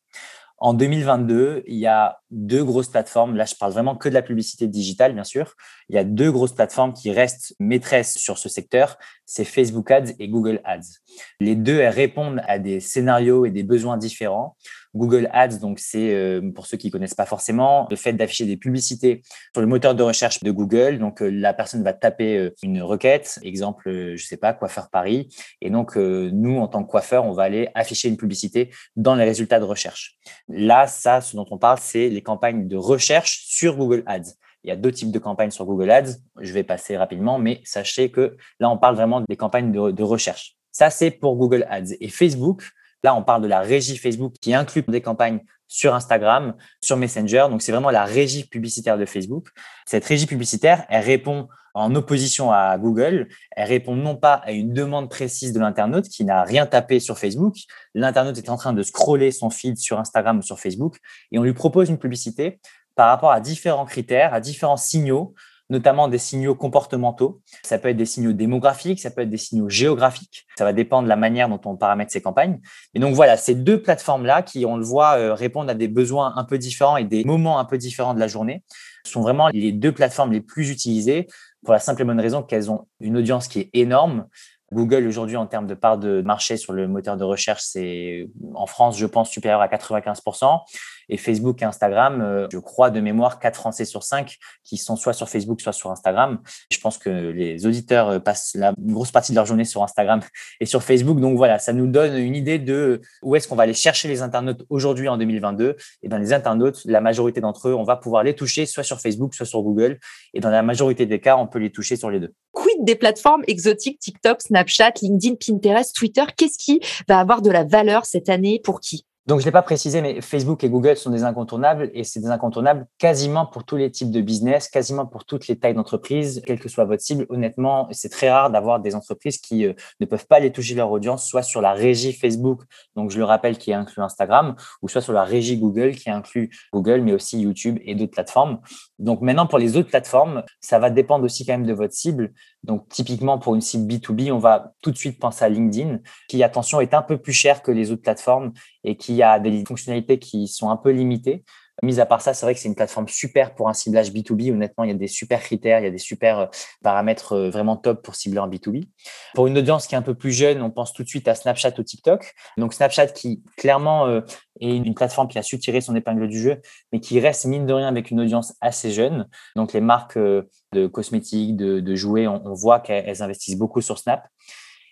En 0.61 0.75
2022, 0.75 1.63
il 1.67 1.77
y 1.77 1.87
a 1.87 2.19
deux 2.31 2.65
grosses 2.65 2.89
plateformes. 2.89 3.37
Là, 3.37 3.45
je 3.45 3.55
parle 3.55 3.73
vraiment 3.73 3.97
que 3.97 4.09
de 4.09 4.15
la 4.15 4.23
publicité 4.23 4.67
digitale, 4.67 5.15
bien 5.15 5.23
sûr. 5.23 5.55
Il 5.89 5.95
y 5.95 5.99
a 5.99 6.05
deux 6.05 6.33
grosses 6.33 6.53
plateformes 6.53 6.93
qui 6.93 7.13
restent 7.13 7.55
maîtresses 7.61 8.19
sur 8.19 8.39
ce 8.39 8.49
secteur. 8.49 8.99
C'est 9.31 9.45
Facebook 9.45 9.91
Ads 9.91 10.15
et 10.19 10.27
Google 10.27 10.63
Ads. 10.65 11.01
Les 11.39 11.55
deux, 11.55 11.79
elles 11.81 11.93
répondent 11.93 12.41
à 12.49 12.59
des 12.59 12.81
scénarios 12.81 13.45
et 13.45 13.51
des 13.51 13.63
besoins 13.63 13.99
différents. 13.99 14.57
Google 14.95 15.29
Ads, 15.35 15.59
donc 15.59 15.81
c'est 15.81 16.15
euh, 16.15 16.51
pour 16.51 16.67
ceux 16.67 16.79
qui 16.79 16.91
connaissent 16.91 17.15
pas 17.15 17.27
forcément 17.27 17.87
le 17.91 17.97
fait 17.97 18.15
d'afficher 18.15 18.47
des 18.47 18.57
publicités 18.57 19.21
sur 19.53 19.61
le 19.61 19.67
moteur 19.67 19.95
de 19.95 20.03
recherche 20.03 20.43
de 20.43 20.51
Google. 20.51 20.99
Donc 20.99 21.21
euh, 21.21 21.29
la 21.29 21.53
personne 21.53 21.83
va 21.83 21.93
taper 21.93 22.39
euh, 22.39 22.55
une 22.63 22.81
requête, 22.81 23.39
exemple, 23.43 24.15
je 24.17 24.25
sais 24.25 24.39
pas, 24.39 24.55
coiffeur 24.55 24.89
Paris, 24.89 25.29
et 25.61 25.69
donc 25.69 25.97
nous 25.97 26.59
en 26.59 26.67
tant 26.67 26.83
que 26.83 26.91
coiffeur, 26.91 27.27
on 27.27 27.33
va 27.33 27.43
aller 27.43 27.69
afficher 27.75 28.09
une 28.09 28.17
publicité 28.17 28.71
dans 28.97 29.15
les 29.15 29.25
résultats 29.25 29.61
de 29.61 29.65
recherche. 29.65 30.17
Là, 30.49 30.87
ça, 30.87 31.21
ce 31.21 31.37
dont 31.37 31.47
on 31.51 31.59
parle, 31.59 31.79
c'est 31.83 32.09
les 32.09 32.23
campagnes 32.23 32.67
de 32.67 32.77
recherche 32.77 33.45
sur 33.47 33.77
Google 33.77 34.03
Ads. 34.07 34.33
Il 34.65 34.69
y 34.69 34.73
a 34.73 34.77
deux 34.77 34.93
types 34.93 35.13
de 35.13 35.19
campagnes 35.19 35.51
sur 35.51 35.65
Google 35.65 35.91
Ads. 35.91 36.17
Je 36.41 36.53
vais 36.53 36.65
passer 36.65 36.97
rapidement, 36.97 37.39
mais 37.39 37.61
sachez 37.65 38.11
que 38.11 38.37
là, 38.61 38.71
on 38.71 38.79
parle 38.79 38.97
vraiment 38.97 39.23
des 39.29 39.37
campagnes 39.37 39.73
de, 39.73 40.03
recherche. 40.03 40.57
Ça, 40.73 40.91
c'est 40.91 41.11
pour 41.11 41.37
Google 41.37 41.67
Ads. 41.69 41.95
Et 42.01 42.09
Facebook, 42.09 42.65
Là, 43.05 43.15
on 43.15 43.23
parle 43.23 43.43
de 43.43 43.47
la 43.47 43.61
régie 43.61 43.97
Facebook 43.97 44.35
qui 44.41 44.55
inclut 44.55 44.83
des 44.89 45.01
campagnes 45.01 45.41
sur 45.69 45.95
Instagram, 45.95 46.55
sur 46.83 46.97
Messenger. 46.97 47.47
Donc, 47.49 47.63
c'est 47.63 47.71
vraiment 47.71 47.91
la 47.91 48.05
régie 48.05 48.45
publicitaire 48.45 48.99
de 48.99 49.05
Facebook. 49.05 49.51
Cette 49.87 50.05
régie 50.05 50.27
publicitaire, 50.27 50.85
elle 50.89 51.05
répond 51.05 51.49
en 51.75 51.95
opposition 51.95 52.51
à 52.51 52.77
Google. 52.77 53.29
Elle 53.53 53.69
répond 53.69 53.95
non 53.95 54.17
pas 54.17 54.35
à 54.35 54.51
une 54.51 54.73
demande 54.73 55.09
précise 55.09 55.53
de 55.53 55.61
l'internaute 55.61 56.09
qui 56.09 56.25
n'a 56.25 56.43
rien 56.43 56.67
tapé 56.67 56.99
sur 56.99 57.19
Facebook. 57.19 57.55
L'internaute 57.95 58.39
est 58.39 58.49
en 58.49 58.57
train 58.57 58.73
de 58.73 58.83
scroller 58.83 59.31
son 59.31 59.51
feed 59.51 59.77
sur 59.79 59.99
Instagram 60.01 60.39
ou 60.39 60.43
sur 60.43 60.59
Facebook 60.59 60.99
et 61.31 61.39
on 61.39 61.43
lui 61.43 61.53
propose 61.53 61.89
une 61.89 61.99
publicité 61.99 62.61
par 62.99 63.11
rapport 63.11 63.31
à 63.31 63.39
différents 63.39 63.85
critères, 63.85 64.35
à 64.35 64.41
différents 64.41 64.77
signaux 64.77 65.33
notamment 65.71 66.09
des 66.09 66.19
signaux 66.19 66.55
comportementaux. 66.55 67.43
Ça 67.63 67.79
peut 67.79 67.91
être 67.91 67.97
des 67.97 68.07
signaux 68.07 68.33
démographiques, 68.33 68.99
ça 68.99 69.11
peut 69.11 69.21
être 69.21 69.29
des 69.29 69.37
signaux 69.37 69.69
géographiques. 69.69 70.47
Ça 70.57 70.65
va 70.65 70.73
dépendre 70.73 71.05
de 71.05 71.09
la 71.11 71.17
manière 71.17 71.49
dont 71.49 71.61
on 71.67 71.77
paramètre 71.77 72.11
ces 72.11 72.23
campagnes. 72.23 72.59
Et 72.95 72.99
donc 73.01 73.15
voilà, 73.15 73.37
ces 73.37 73.55
deux 73.55 73.81
plateformes-là 73.83 74.43
qui, 74.43 74.65
on 74.65 74.79
le 74.79 74.85
voit, 74.85 75.19
euh, 75.19 75.35
répondent 75.35 75.69
à 75.69 75.75
des 75.75 75.87
besoins 75.87 76.33
un 76.37 76.45
peu 76.45 76.57
différents 76.57 76.97
et 76.97 77.05
des 77.05 77.23
moments 77.23 77.59
un 77.59 77.67
peu 77.67 77.77
différents 77.77 78.15
de 78.15 78.21
la 78.21 78.29
journée 78.29 78.65
sont 79.05 79.21
vraiment 79.21 79.49
les 79.49 79.73
deux 79.73 79.93
plateformes 79.93 80.33
les 80.33 80.41
plus 80.41 80.71
utilisées 80.71 81.29
pour 81.65 81.75
la 81.75 81.81
simple 81.81 82.03
et 82.03 82.05
bonne 82.05 82.21
raison 82.21 82.43
qu'elles 82.43 82.71
ont 82.71 82.87
une 83.01 83.19
audience 83.19 83.47
qui 83.47 83.61
est 83.61 83.71
énorme, 83.75 84.27
Google 84.73 85.07
aujourd'hui 85.07 85.37
en 85.37 85.47
termes 85.47 85.67
de 85.67 85.75
part 85.75 85.99
de 85.99 86.21
marché 86.21 86.57
sur 86.57 86.73
le 86.73 86.87
moteur 86.89 87.17
de 87.17 87.25
recherche, 87.25 87.63
c'est 87.63 88.29
en 88.55 88.67
France, 88.67 88.99
je 88.99 89.07
pense, 89.07 89.31
supérieur 89.31 89.61
à 89.61 89.69
95%. 89.69 90.61
Et 91.09 91.17
Facebook 91.17 91.63
et 91.63 91.65
Instagram, 91.65 92.21
euh, 92.21 92.47
je 92.53 92.59
crois 92.59 92.91
de 92.91 93.01
mémoire, 93.01 93.39
4 93.39 93.57
Français 93.57 93.85
sur 93.85 94.03
5 94.03 94.37
qui 94.65 94.77
sont 94.77 94.97
soit 94.97 95.13
sur 95.13 95.29
Facebook, 95.29 95.61
soit 95.61 95.73
sur 95.73 95.91
Instagram. 95.91 96.41
Je 96.71 96.79
pense 96.79 96.99
que 96.99 97.09
les 97.09 97.67
auditeurs 97.67 98.09
euh, 98.09 98.19
passent 98.19 98.55
la 98.55 98.75
grosse 98.79 99.11
partie 99.11 99.33
de 99.33 99.37
leur 99.37 99.47
journée 99.47 99.65
sur 99.65 99.83
Instagram 99.83 100.21
et 100.61 100.67
sur 100.67 100.83
Facebook. 100.83 101.21
Donc 101.21 101.37
voilà, 101.37 101.59
ça 101.59 101.73
nous 101.73 101.87
donne 101.87 102.17
une 102.17 102.35
idée 102.35 102.59
de 102.59 103.01
où 103.23 103.37
est-ce 103.37 103.49
qu'on 103.49 103.57
va 103.57 103.63
aller 103.65 103.75
chercher 103.75 104.09
les 104.09 104.23
internautes 104.23 104.65
aujourd'hui 104.69 105.09
en 105.09 105.17
2022. 105.17 105.77
Et 106.03 106.09
dans 106.09 106.19
les 106.19 106.33
internautes, 106.33 106.83
la 106.85 107.01
majorité 107.01 107.41
d'entre 107.41 107.69
eux, 107.69 107.75
on 107.75 107.85
va 107.85 107.97
pouvoir 107.97 108.23
les 108.23 108.35
toucher 108.35 108.67
soit 108.67 108.83
sur 108.83 109.01
Facebook, 109.01 109.35
soit 109.35 109.47
sur 109.47 109.63
Google. 109.63 109.99
Et 110.35 110.41
dans 110.41 110.51
la 110.51 110.63
majorité 110.63 111.07
des 111.07 111.21
cas, 111.21 111.37
on 111.37 111.47
peut 111.47 111.59
les 111.59 111.71
toucher 111.71 111.97
sur 111.97 112.11
les 112.11 112.21
deux. 112.21 112.33
Quid 112.53 112.85
des 112.85 112.97
plateformes 112.97 113.45
exotiques 113.47 113.99
TikTok, 113.99 114.43
Snapchat, 114.43 114.93
LinkedIn, 115.03 115.37
Pinterest, 115.37 115.95
Twitter? 115.95 116.25
Qu'est-ce 116.37 116.59
qui 116.59 116.81
va 117.09 117.19
avoir 117.21 117.43
de 117.43 117.51
la 117.51 117.65
valeur 117.65 118.05
cette 118.05 118.29
année? 118.29 118.61
Pour 118.63 118.81
qui? 118.81 119.08
Donc, 119.29 119.41
je 119.41 119.43
ne 119.43 119.49
l'ai 119.49 119.53
pas 119.53 119.61
précisé, 119.61 120.01
mais 120.01 120.23
Facebook 120.23 120.65
et 120.65 120.71
Google 120.71 120.97
sont 120.97 121.11
des 121.11 121.23
incontournables 121.23 121.91
et 121.93 122.03
c'est 122.03 122.19
des 122.19 122.31
incontournables 122.31 122.87
quasiment 122.97 123.45
pour 123.45 123.65
tous 123.65 123.77
les 123.77 123.91
types 123.91 124.11
de 124.11 124.23
business, 124.23 124.71
quasiment 124.71 125.05
pour 125.05 125.27
toutes 125.27 125.49
les 125.49 125.59
tailles 125.59 125.75
d'entreprise, 125.75 126.41
quelle 126.47 126.59
que 126.59 126.71
soit 126.71 126.87
votre 126.87 127.03
cible. 127.03 127.27
Honnêtement, 127.29 127.89
c'est 127.93 128.09
très 128.09 128.31
rare 128.31 128.51
d'avoir 128.51 128.81
des 128.81 128.95
entreprises 128.95 129.37
qui 129.37 129.67
euh, 129.67 129.75
ne 130.01 130.07
peuvent 130.07 130.27
pas 130.27 130.37
aller 130.37 130.51
toucher 130.51 130.75
leur 130.75 130.91
audience, 130.91 131.29
soit 131.29 131.43
sur 131.43 131.61
la 131.61 131.75
régie 131.75 132.15
Facebook, 132.15 132.63
donc 132.97 133.11
je 133.11 133.19
le 133.19 133.25
rappelle, 133.25 133.59
qui 133.59 133.75
inclut 133.75 134.01
Instagram, 134.01 134.57
ou 134.81 134.89
soit 134.89 135.03
sur 135.03 135.13
la 135.13 135.25
régie 135.25 135.59
Google, 135.59 135.91
qui 135.91 136.09
inclut 136.09 136.49
Google, 136.73 137.03
mais 137.03 137.13
aussi 137.13 137.39
YouTube 137.39 137.79
et 137.85 137.95
d'autres 137.95 138.13
plateformes. 138.13 138.61
Donc 138.99 139.21
maintenant, 139.21 139.47
pour 139.47 139.59
les 139.59 139.77
autres 139.77 139.91
plateformes, 139.91 140.43
ça 140.63 140.79
va 140.79 140.89
dépendre 140.89 141.27
aussi 141.27 141.45
quand 141.45 141.53
même 141.53 141.67
de 141.67 141.75
votre 141.75 141.93
cible. 141.93 142.33
Donc 142.65 142.89
typiquement, 142.89 143.39
pour 143.39 143.55
une 143.55 143.61
cible 143.61 143.93
B2B, 143.93 144.33
on 144.33 144.39
va 144.39 144.73
tout 144.83 144.91
de 144.91 144.97
suite 144.97 145.21
penser 145.21 145.45
à 145.45 145.51
LinkedIn, 145.51 145.99
qui, 146.31 146.43
attention, 146.43 146.81
est 146.81 146.95
un 146.95 147.03
peu 147.03 147.19
plus 147.19 147.35
cher 147.35 147.63
que 147.63 147.71
les 147.71 147.93
autres 147.93 148.01
plateformes 148.01 148.53
et 148.85 148.97
qui 148.97 149.23
a 149.23 149.39
des 149.39 149.65
fonctionnalités 149.65 150.19
qui 150.19 150.49
sont 150.49 150.71
un 150.71 150.77
peu 150.77 150.91
limitées. 150.91 151.45
Mis 151.83 152.01
à 152.01 152.07
part 152.07 152.21
ça, 152.21 152.35
c'est 152.35 152.45
vrai 152.45 152.55
que 152.55 152.61
c'est 152.61 152.69
une 152.69 152.75
plateforme 152.75 153.07
super 153.07 153.55
pour 153.55 153.69
un 153.69 153.73
ciblage 153.73 154.11
B2B. 154.11 154.53
Honnêtement, 154.53 154.83
il 154.83 154.89
y 154.89 154.93
a 154.93 154.97
des 154.97 155.07
super 155.07 155.41
critères, 155.41 155.79
il 155.79 155.85
y 155.85 155.87
a 155.87 155.91
des 155.91 155.99
super 155.99 156.39
euh, 156.41 156.47
paramètres 156.83 157.35
euh, 157.35 157.51
vraiment 157.51 157.77
top 157.77 158.03
pour 158.03 158.17
cibler 158.17 158.41
en 158.41 158.49
B2B. 158.49 158.89
Pour 159.35 159.47
une 159.47 159.57
audience 159.57 159.87
qui 159.87 159.95
est 159.95 159.99
un 159.99 160.03
peu 160.03 160.15
plus 160.15 160.33
jeune, 160.33 160.61
on 160.61 160.71
pense 160.71 160.93
tout 160.93 161.05
de 161.05 161.09
suite 161.09 161.29
à 161.29 161.37
Snapchat 161.37 161.75
ou 161.79 161.85
TikTok. 161.85 162.35
Donc 162.57 162.75
Snapchat 162.75 163.09
qui 163.09 163.45
clairement 163.57 164.07
euh, 164.09 164.23
est 164.61 164.77
une 164.77 164.95
plateforme 164.95 165.29
qui 165.29 165.39
a 165.39 165.43
su 165.43 165.57
tirer 165.61 165.81
son 165.81 165.95
épingle 165.95 166.27
du 166.27 166.41
jeu, 166.41 166.61
mais 166.93 166.99
qui 166.99 167.21
reste 167.21 167.47
mine 167.47 167.65
de 167.65 167.73
rien 167.73 167.87
avec 167.87 168.11
une 168.11 168.21
audience 168.21 168.55
assez 168.61 168.91
jeune. 168.91 169.29
Donc 169.55 169.73
les 169.73 169.81
marques 169.81 170.19
de 170.19 170.87
cosmétiques, 170.89 171.57
de, 171.57 171.95
jouets, 171.95 172.27
on 172.27 172.55
voit 172.55 172.81
qu'elles 172.81 173.23
investissent 173.23 173.57
beaucoup 173.57 173.81
sur 173.83 173.99
Snap. 173.99 174.27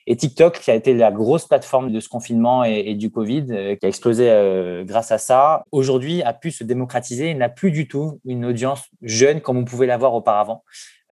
Et 0.08 0.16
TikTok, 0.16 0.60
qui 0.60 0.70
a 0.70 0.74
été 0.74 0.94
la 0.94 1.10
grosse 1.10 1.46
plateforme 1.46 1.90
de 1.90 1.98
ce 1.98 2.08
confinement 2.08 2.62
et, 2.62 2.94
du 2.94 3.10
Covid, 3.10 3.46
euh, 3.50 3.74
qui 3.74 3.86
a 3.86 3.88
explosé 3.88 4.30
euh, 4.30 4.84
grâce 4.84 5.10
à 5.10 5.18
ça, 5.18 5.64
aujourd'hui 5.72 6.22
a 6.22 6.32
pu 6.32 6.52
se 6.52 6.62
démocratiser 6.62 7.30
et 7.30 7.34
n'a 7.34 7.48
plus 7.48 7.72
du 7.72 7.88
tout 7.88 8.20
une 8.24 8.44
audience 8.44 8.84
jeune 9.02 9.40
comme 9.40 9.56
on 9.56 9.64
pouvait 9.64 9.86
l'avoir 9.86 10.14
auparavant. 10.14 10.62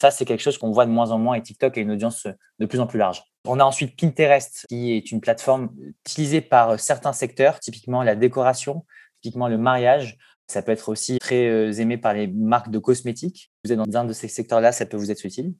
Ça, 0.00 0.10
c'est 0.10 0.24
quelque 0.24 0.42
chose 0.42 0.58
qu'on 0.58 0.70
voit 0.70 0.86
de 0.86 0.90
moins 0.90 1.10
en 1.10 1.18
moins 1.18 1.34
et 1.34 1.42
TikTok 1.42 1.76
a 1.76 1.80
une 1.80 1.90
audience 1.90 2.26
de 2.58 2.66
plus 2.66 2.78
en 2.78 2.86
plus 2.86 2.98
large. 2.98 3.22
On 3.46 3.58
a 3.58 3.64
ensuite 3.64 3.98
Pinterest, 3.98 4.64
qui 4.68 4.92
est 4.92 5.10
une 5.10 5.20
plateforme 5.20 5.70
utilisée 6.06 6.40
par 6.40 6.78
certains 6.78 7.12
secteurs, 7.12 7.58
typiquement 7.58 8.02
la 8.02 8.14
décoration, 8.14 8.84
typiquement 9.20 9.48
le 9.48 9.58
mariage. 9.58 10.18
Ça 10.46 10.62
peut 10.62 10.72
être 10.72 10.88
aussi 10.88 11.18
très 11.18 11.48
euh, 11.48 11.72
aimé 11.72 11.96
par 11.96 12.14
les 12.14 12.26
marques 12.26 12.70
de 12.70 12.78
cosmétiques. 12.78 13.50
Vous 13.64 13.72
êtes 13.72 13.78
dans 13.78 13.96
un 13.96 14.04
de 14.04 14.12
ces 14.12 14.28
secteurs-là, 14.28 14.72
ça 14.72 14.86
peut 14.86 14.96
vous 14.96 15.10
être 15.10 15.24
utile. 15.24 15.54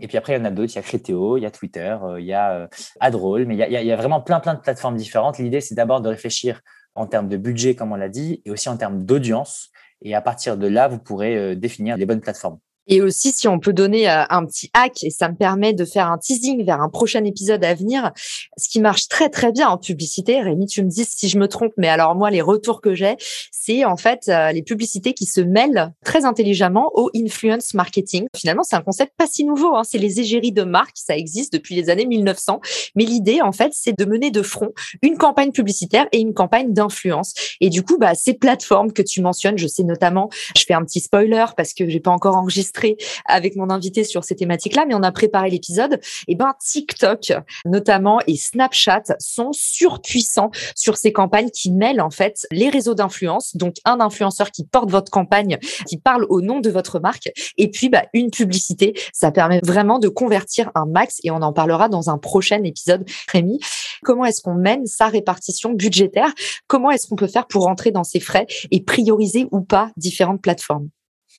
Et 0.00 0.06
puis 0.06 0.16
après, 0.16 0.34
il 0.34 0.38
y 0.38 0.40
en 0.40 0.44
a 0.44 0.50
d'autres. 0.50 0.72
Il 0.72 0.76
y 0.76 0.78
a 0.78 0.82
Crétéo, 0.82 1.36
il 1.36 1.42
y 1.42 1.46
a 1.46 1.50
Twitter, 1.50 1.96
euh, 2.02 2.20
il 2.20 2.26
y 2.26 2.32
a 2.32 2.52
euh, 2.52 2.66
Adroll, 3.00 3.46
mais 3.46 3.54
il 3.54 3.58
y, 3.58 3.62
a, 3.62 3.82
il 3.82 3.86
y 3.86 3.92
a 3.92 3.96
vraiment 3.96 4.20
plein, 4.20 4.40
plein 4.40 4.54
de 4.54 4.60
plateformes 4.60 4.96
différentes. 4.96 5.38
L'idée, 5.38 5.60
c'est 5.60 5.74
d'abord 5.74 6.00
de 6.00 6.08
réfléchir 6.08 6.60
en 6.94 7.06
termes 7.06 7.28
de 7.28 7.36
budget, 7.36 7.74
comme 7.74 7.92
on 7.92 7.96
l'a 7.96 8.08
dit, 8.08 8.42
et 8.44 8.50
aussi 8.50 8.68
en 8.68 8.76
termes 8.76 9.04
d'audience. 9.04 9.70
Et 10.02 10.14
à 10.14 10.20
partir 10.20 10.56
de 10.56 10.66
là, 10.66 10.88
vous 10.88 10.98
pourrez 10.98 11.36
euh, 11.36 11.54
définir 11.54 11.96
les 11.96 12.06
bonnes 12.06 12.20
plateformes. 12.20 12.58
Et 12.88 13.02
aussi, 13.02 13.32
si 13.32 13.46
on 13.46 13.58
peut 13.58 13.72
donner 13.72 14.08
euh, 14.08 14.24
un 14.30 14.44
petit 14.46 14.70
hack, 14.72 15.04
et 15.04 15.10
ça 15.10 15.28
me 15.28 15.36
permet 15.36 15.74
de 15.74 15.84
faire 15.84 16.10
un 16.10 16.18
teasing 16.18 16.64
vers 16.64 16.80
un 16.80 16.88
prochain 16.88 17.24
épisode 17.24 17.62
à 17.64 17.74
venir, 17.74 18.12
ce 18.56 18.68
qui 18.68 18.80
marche 18.80 19.08
très 19.08 19.28
très 19.28 19.52
bien 19.52 19.68
en 19.68 19.76
publicité, 19.76 20.40
Rémi, 20.40 20.66
tu 20.66 20.82
me 20.82 20.88
dis 20.88 21.04
si 21.04 21.28
je 21.28 21.38
me 21.38 21.48
trompe, 21.48 21.72
mais 21.76 21.88
alors 21.88 22.14
moi, 22.14 22.30
les 22.30 22.40
retours 22.40 22.80
que 22.80 22.94
j'ai, 22.94 23.16
c'est 23.52 23.84
en 23.84 23.96
fait 23.96 24.28
euh, 24.28 24.52
les 24.52 24.62
publicités 24.62 25.12
qui 25.12 25.26
se 25.26 25.42
mêlent 25.42 25.92
très 26.04 26.24
intelligemment 26.24 26.90
au 26.94 27.10
influence 27.14 27.74
marketing. 27.74 28.26
Finalement, 28.34 28.62
c'est 28.62 28.76
un 28.76 28.82
concept 28.82 29.12
pas 29.16 29.26
si 29.26 29.44
nouveau, 29.44 29.76
hein. 29.76 29.84
c'est 29.84 29.98
les 29.98 30.20
égéries 30.20 30.52
de 30.52 30.62
marque, 30.62 30.96
ça 30.96 31.16
existe 31.16 31.52
depuis 31.52 31.74
les 31.74 31.90
années 31.90 32.06
1900. 32.06 32.60
Mais 32.96 33.04
l'idée, 33.04 33.42
en 33.42 33.52
fait, 33.52 33.72
c'est 33.74 33.96
de 33.96 34.04
mener 34.06 34.30
de 34.30 34.42
front 34.42 34.72
une 35.02 35.18
campagne 35.18 35.52
publicitaire 35.52 36.06
et 36.12 36.18
une 36.18 36.32
campagne 36.32 36.72
d'influence. 36.72 37.34
Et 37.60 37.68
du 37.68 37.82
coup, 37.82 37.98
bah, 37.98 38.14
ces 38.14 38.32
plateformes 38.32 38.92
que 38.92 39.02
tu 39.02 39.20
mentionnes, 39.20 39.58
je 39.58 39.66
sais 39.66 39.84
notamment, 39.84 40.30
je 40.56 40.64
fais 40.66 40.74
un 40.74 40.84
petit 40.84 41.00
spoiler 41.00 41.44
parce 41.56 41.74
que 41.74 41.88
j'ai 41.88 42.00
pas 42.00 42.10
encore 42.10 42.36
enregistré 42.36 42.77
avec 43.26 43.56
mon 43.56 43.70
invité 43.70 44.04
sur 44.04 44.24
ces 44.24 44.36
thématiques-là, 44.36 44.84
mais 44.86 44.94
on 44.94 45.02
a 45.02 45.12
préparé 45.12 45.50
l'épisode. 45.50 46.00
Et 46.26 46.34
ben 46.34 46.52
TikTok 46.60 47.32
notamment 47.64 48.18
et 48.26 48.36
Snapchat 48.36 49.02
sont 49.18 49.50
surpuissants 49.52 50.50
sur 50.74 50.96
ces 50.96 51.12
campagnes 51.12 51.50
qui 51.50 51.72
mêlent 51.72 52.00
en 52.00 52.10
fait 52.10 52.46
les 52.50 52.68
réseaux 52.68 52.94
d'influence, 52.94 53.56
donc 53.56 53.76
un 53.84 54.00
influenceur 54.00 54.50
qui 54.50 54.64
porte 54.64 54.90
votre 54.90 55.10
campagne, 55.10 55.58
qui 55.86 55.98
parle 55.98 56.26
au 56.28 56.40
nom 56.40 56.60
de 56.60 56.70
votre 56.70 57.00
marque, 57.00 57.30
et 57.56 57.70
puis 57.70 57.88
bah, 57.88 58.04
une 58.12 58.30
publicité. 58.30 58.94
Ça 59.12 59.30
permet 59.30 59.60
vraiment 59.62 59.98
de 59.98 60.08
convertir 60.08 60.70
un 60.74 60.86
max 60.86 61.18
et 61.24 61.30
on 61.30 61.42
en 61.42 61.52
parlera 61.52 61.88
dans 61.88 62.10
un 62.10 62.18
prochain 62.18 62.62
épisode. 62.64 63.04
Rémi, 63.30 63.60
comment 64.02 64.24
est-ce 64.24 64.42
qu'on 64.42 64.54
mène 64.54 64.86
sa 64.86 65.06
répartition 65.08 65.72
budgétaire? 65.72 66.32
Comment 66.66 66.90
est-ce 66.90 67.06
qu'on 67.06 67.16
peut 67.16 67.26
faire 67.26 67.46
pour 67.46 67.64
rentrer 67.64 67.90
dans 67.90 68.04
ses 68.04 68.20
frais 68.20 68.46
et 68.70 68.82
prioriser 68.82 69.46
ou 69.50 69.60
pas 69.60 69.90
différentes 69.96 70.42
plateformes? 70.42 70.88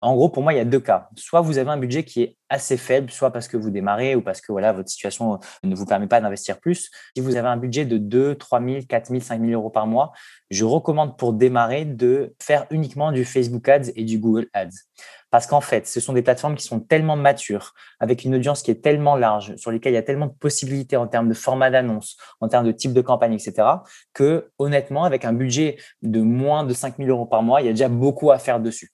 En 0.02 0.16
gros, 0.16 0.30
pour 0.30 0.44
moi, 0.44 0.54
il 0.54 0.58
y 0.58 0.62
a 0.62 0.66
deux 0.66 0.80
cas. 0.80 1.10
Soit 1.16 1.42
vous 1.42 1.58
avez 1.58 1.70
un 1.70 1.78
budget 1.78 2.04
qui 2.04 2.24
est 2.24 2.38
assez 2.48 2.78
faible, 2.78 3.12
soit 3.12 3.32
parce 3.32 3.48
que 3.48 3.58
vous 3.58 3.70
démarrez 3.70 4.16
ou 4.16 4.22
parce 4.22 4.40
que 4.40 4.52
voilà, 4.52 4.72
votre 4.72 4.90
situation 4.90 5.40
ne 5.64 5.76
vous 5.76 5.86
permet 5.86 6.08
pas 6.08 6.22
d'investir 6.22 6.60
plus. 6.60 6.90
Si 7.16 7.22
vous 7.22 7.36
avez 7.36 7.50
un 7.50 7.58
budget 7.58 7.86
de 7.86 7.98
2, 7.98 8.36
3 8.36 8.62
000, 8.62 8.80
4 8.88 9.08
000, 9.08 9.20
5 9.20 9.42
000 9.42 9.52
euros 9.52 9.70
par 9.70 9.88
mois, 9.88 10.12
je 10.50 10.64
recommande 10.64 11.18
pour 11.18 11.34
démarrer 11.34 11.84
de 11.84 12.34
faire 12.42 12.66
uniquement 12.72 13.12
du 13.12 13.26
Facebook 13.26 13.68
Ads 13.68 13.92
et 13.96 14.06
du 14.06 14.20
Google 14.20 14.48
Ads. 14.54 14.70
Parce 15.32 15.46
qu'en 15.46 15.62
fait, 15.62 15.86
ce 15.86 16.00
sont 16.00 16.14
des 16.14 16.24
plateformes 16.24 16.56
qui 16.56 16.66
sont 16.66 16.80
tellement 16.80 17.16
matures, 17.16 17.74
avec 18.00 18.24
une 18.24 18.34
audience 18.34 18.64
qui 18.64 18.72
est 18.72 18.82
tellement 18.82 19.16
large, 19.16 19.56
sur 19.58 19.70
lesquelles 19.70 19.92
il 19.92 19.96
y 19.96 20.00
a 20.00 20.04
tellement 20.04 20.28
de 20.28 20.34
possibilités 20.34 20.98
en 20.98 21.08
termes 21.08 21.30
de 21.30 21.36
format 21.36 21.70
d'annonce, 21.70 22.18
en 22.40 22.48
termes 22.48 22.66
de 22.66 22.72
type 22.72 22.94
de 22.94 23.02
campagne, 23.02 23.34
etc., 23.34 23.68
que 24.14 24.50
honnêtement, 24.58 25.04
avec 25.04 25.26
un 25.26 25.34
budget 25.34 25.78
de 26.02 26.22
moins 26.22 26.64
de 26.64 26.74
5 26.74 26.98
000 26.98 27.10
euros 27.10 27.28
par 27.28 27.44
mois, 27.44 27.62
il 27.62 27.68
y 27.68 27.70
a 27.70 27.74
déjà 27.74 27.90
beaucoup 27.90 28.32
à 28.32 28.40
faire 28.40 28.60
dessus. 28.60 28.92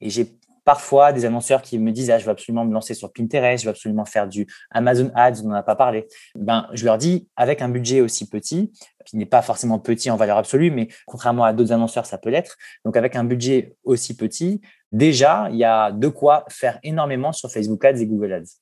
Et 0.00 0.10
j'ai 0.10 0.37
parfois 0.68 1.14
des 1.14 1.24
annonceurs 1.24 1.62
qui 1.62 1.78
me 1.78 1.92
disent 1.92 2.10
ah, 2.10 2.18
je 2.18 2.26
veux 2.26 2.30
absolument 2.30 2.66
me 2.66 2.74
lancer 2.74 2.92
sur 2.92 3.10
Pinterest, 3.10 3.62
je 3.62 3.68
veux 3.70 3.70
absolument 3.70 4.04
faire 4.04 4.28
du 4.28 4.46
Amazon 4.70 5.10
Ads, 5.14 5.40
on 5.42 5.48
n'en 5.48 5.54
a 5.54 5.62
pas 5.62 5.76
parlé. 5.76 6.06
Ben, 6.34 6.68
je 6.74 6.84
leur 6.84 6.98
dis 6.98 7.26
avec 7.36 7.62
un 7.62 7.70
budget 7.70 8.02
aussi 8.02 8.28
petit, 8.28 8.70
qui 9.06 9.16
n'est 9.16 9.24
pas 9.24 9.40
forcément 9.40 9.78
petit 9.78 10.10
en 10.10 10.16
valeur 10.16 10.36
absolue, 10.36 10.70
mais 10.70 10.88
contrairement 11.06 11.44
à 11.44 11.54
d'autres 11.54 11.72
annonceurs, 11.72 12.04
ça 12.04 12.18
peut 12.18 12.28
l'être. 12.28 12.58
Donc 12.84 12.98
avec 12.98 13.16
un 13.16 13.24
budget 13.24 13.76
aussi 13.82 14.14
petit, 14.14 14.60
déjà, 14.92 15.48
il 15.50 15.56
y 15.56 15.64
a 15.64 15.90
de 15.90 16.08
quoi 16.08 16.44
faire 16.50 16.78
énormément 16.82 17.32
sur 17.32 17.50
Facebook 17.50 17.82
Ads 17.82 18.02
et 18.02 18.06
Google 18.06 18.34
Ads. 18.34 18.58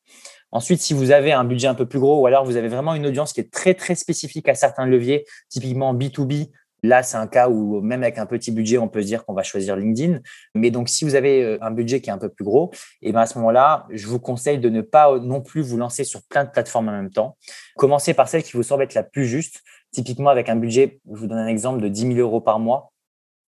Ensuite, 0.52 0.80
si 0.80 0.94
vous 0.94 1.10
avez 1.10 1.32
un 1.32 1.42
budget 1.42 1.66
un 1.66 1.74
peu 1.74 1.86
plus 1.86 1.98
gros 1.98 2.20
ou 2.20 2.26
alors 2.28 2.44
vous 2.44 2.56
avez 2.56 2.68
vraiment 2.68 2.94
une 2.94 3.06
audience 3.06 3.32
qui 3.32 3.40
est 3.40 3.52
très, 3.52 3.74
très 3.74 3.96
spécifique 3.96 4.48
à 4.48 4.54
certains 4.54 4.86
leviers, 4.86 5.24
typiquement 5.48 5.92
B2B, 5.92 6.52
Là, 6.86 7.02
c'est 7.02 7.16
un 7.16 7.26
cas 7.26 7.48
où 7.48 7.80
même 7.80 8.02
avec 8.02 8.18
un 8.18 8.26
petit 8.26 8.52
budget, 8.52 8.78
on 8.78 8.86
peut 8.86 9.02
se 9.02 9.06
dire 9.06 9.24
qu'on 9.24 9.34
va 9.34 9.42
choisir 9.42 9.76
LinkedIn. 9.76 10.20
Mais 10.54 10.70
donc, 10.70 10.88
si 10.88 11.04
vous 11.04 11.16
avez 11.16 11.42
euh, 11.42 11.58
un 11.60 11.72
budget 11.72 12.00
qui 12.00 12.10
est 12.10 12.12
un 12.12 12.18
peu 12.18 12.28
plus 12.28 12.44
gros, 12.44 12.70
et 13.02 13.08
eh 13.08 13.12
ben 13.12 13.20
à 13.20 13.26
ce 13.26 13.36
moment-là, 13.38 13.86
je 13.90 14.06
vous 14.06 14.20
conseille 14.20 14.58
de 14.58 14.68
ne 14.68 14.82
pas 14.82 15.18
non 15.18 15.40
plus 15.40 15.62
vous 15.62 15.76
lancer 15.76 16.04
sur 16.04 16.22
plein 16.28 16.44
de 16.44 16.50
plateformes 16.50 16.88
en 16.88 16.92
même 16.92 17.10
temps. 17.10 17.36
Commencez 17.76 18.14
par 18.14 18.28
celle 18.28 18.44
qui 18.44 18.52
vous 18.52 18.62
semble 18.62 18.84
être 18.84 18.94
la 18.94 19.02
plus 19.02 19.26
juste. 19.26 19.62
Typiquement, 19.90 20.30
avec 20.30 20.48
un 20.48 20.56
budget, 20.56 21.00
je 21.10 21.18
vous 21.18 21.26
donne 21.26 21.38
un 21.38 21.48
exemple 21.48 21.80
de 21.80 21.88
10 21.88 22.14
000 22.14 22.18
euros 22.18 22.40
par 22.40 22.60
mois. 22.60 22.92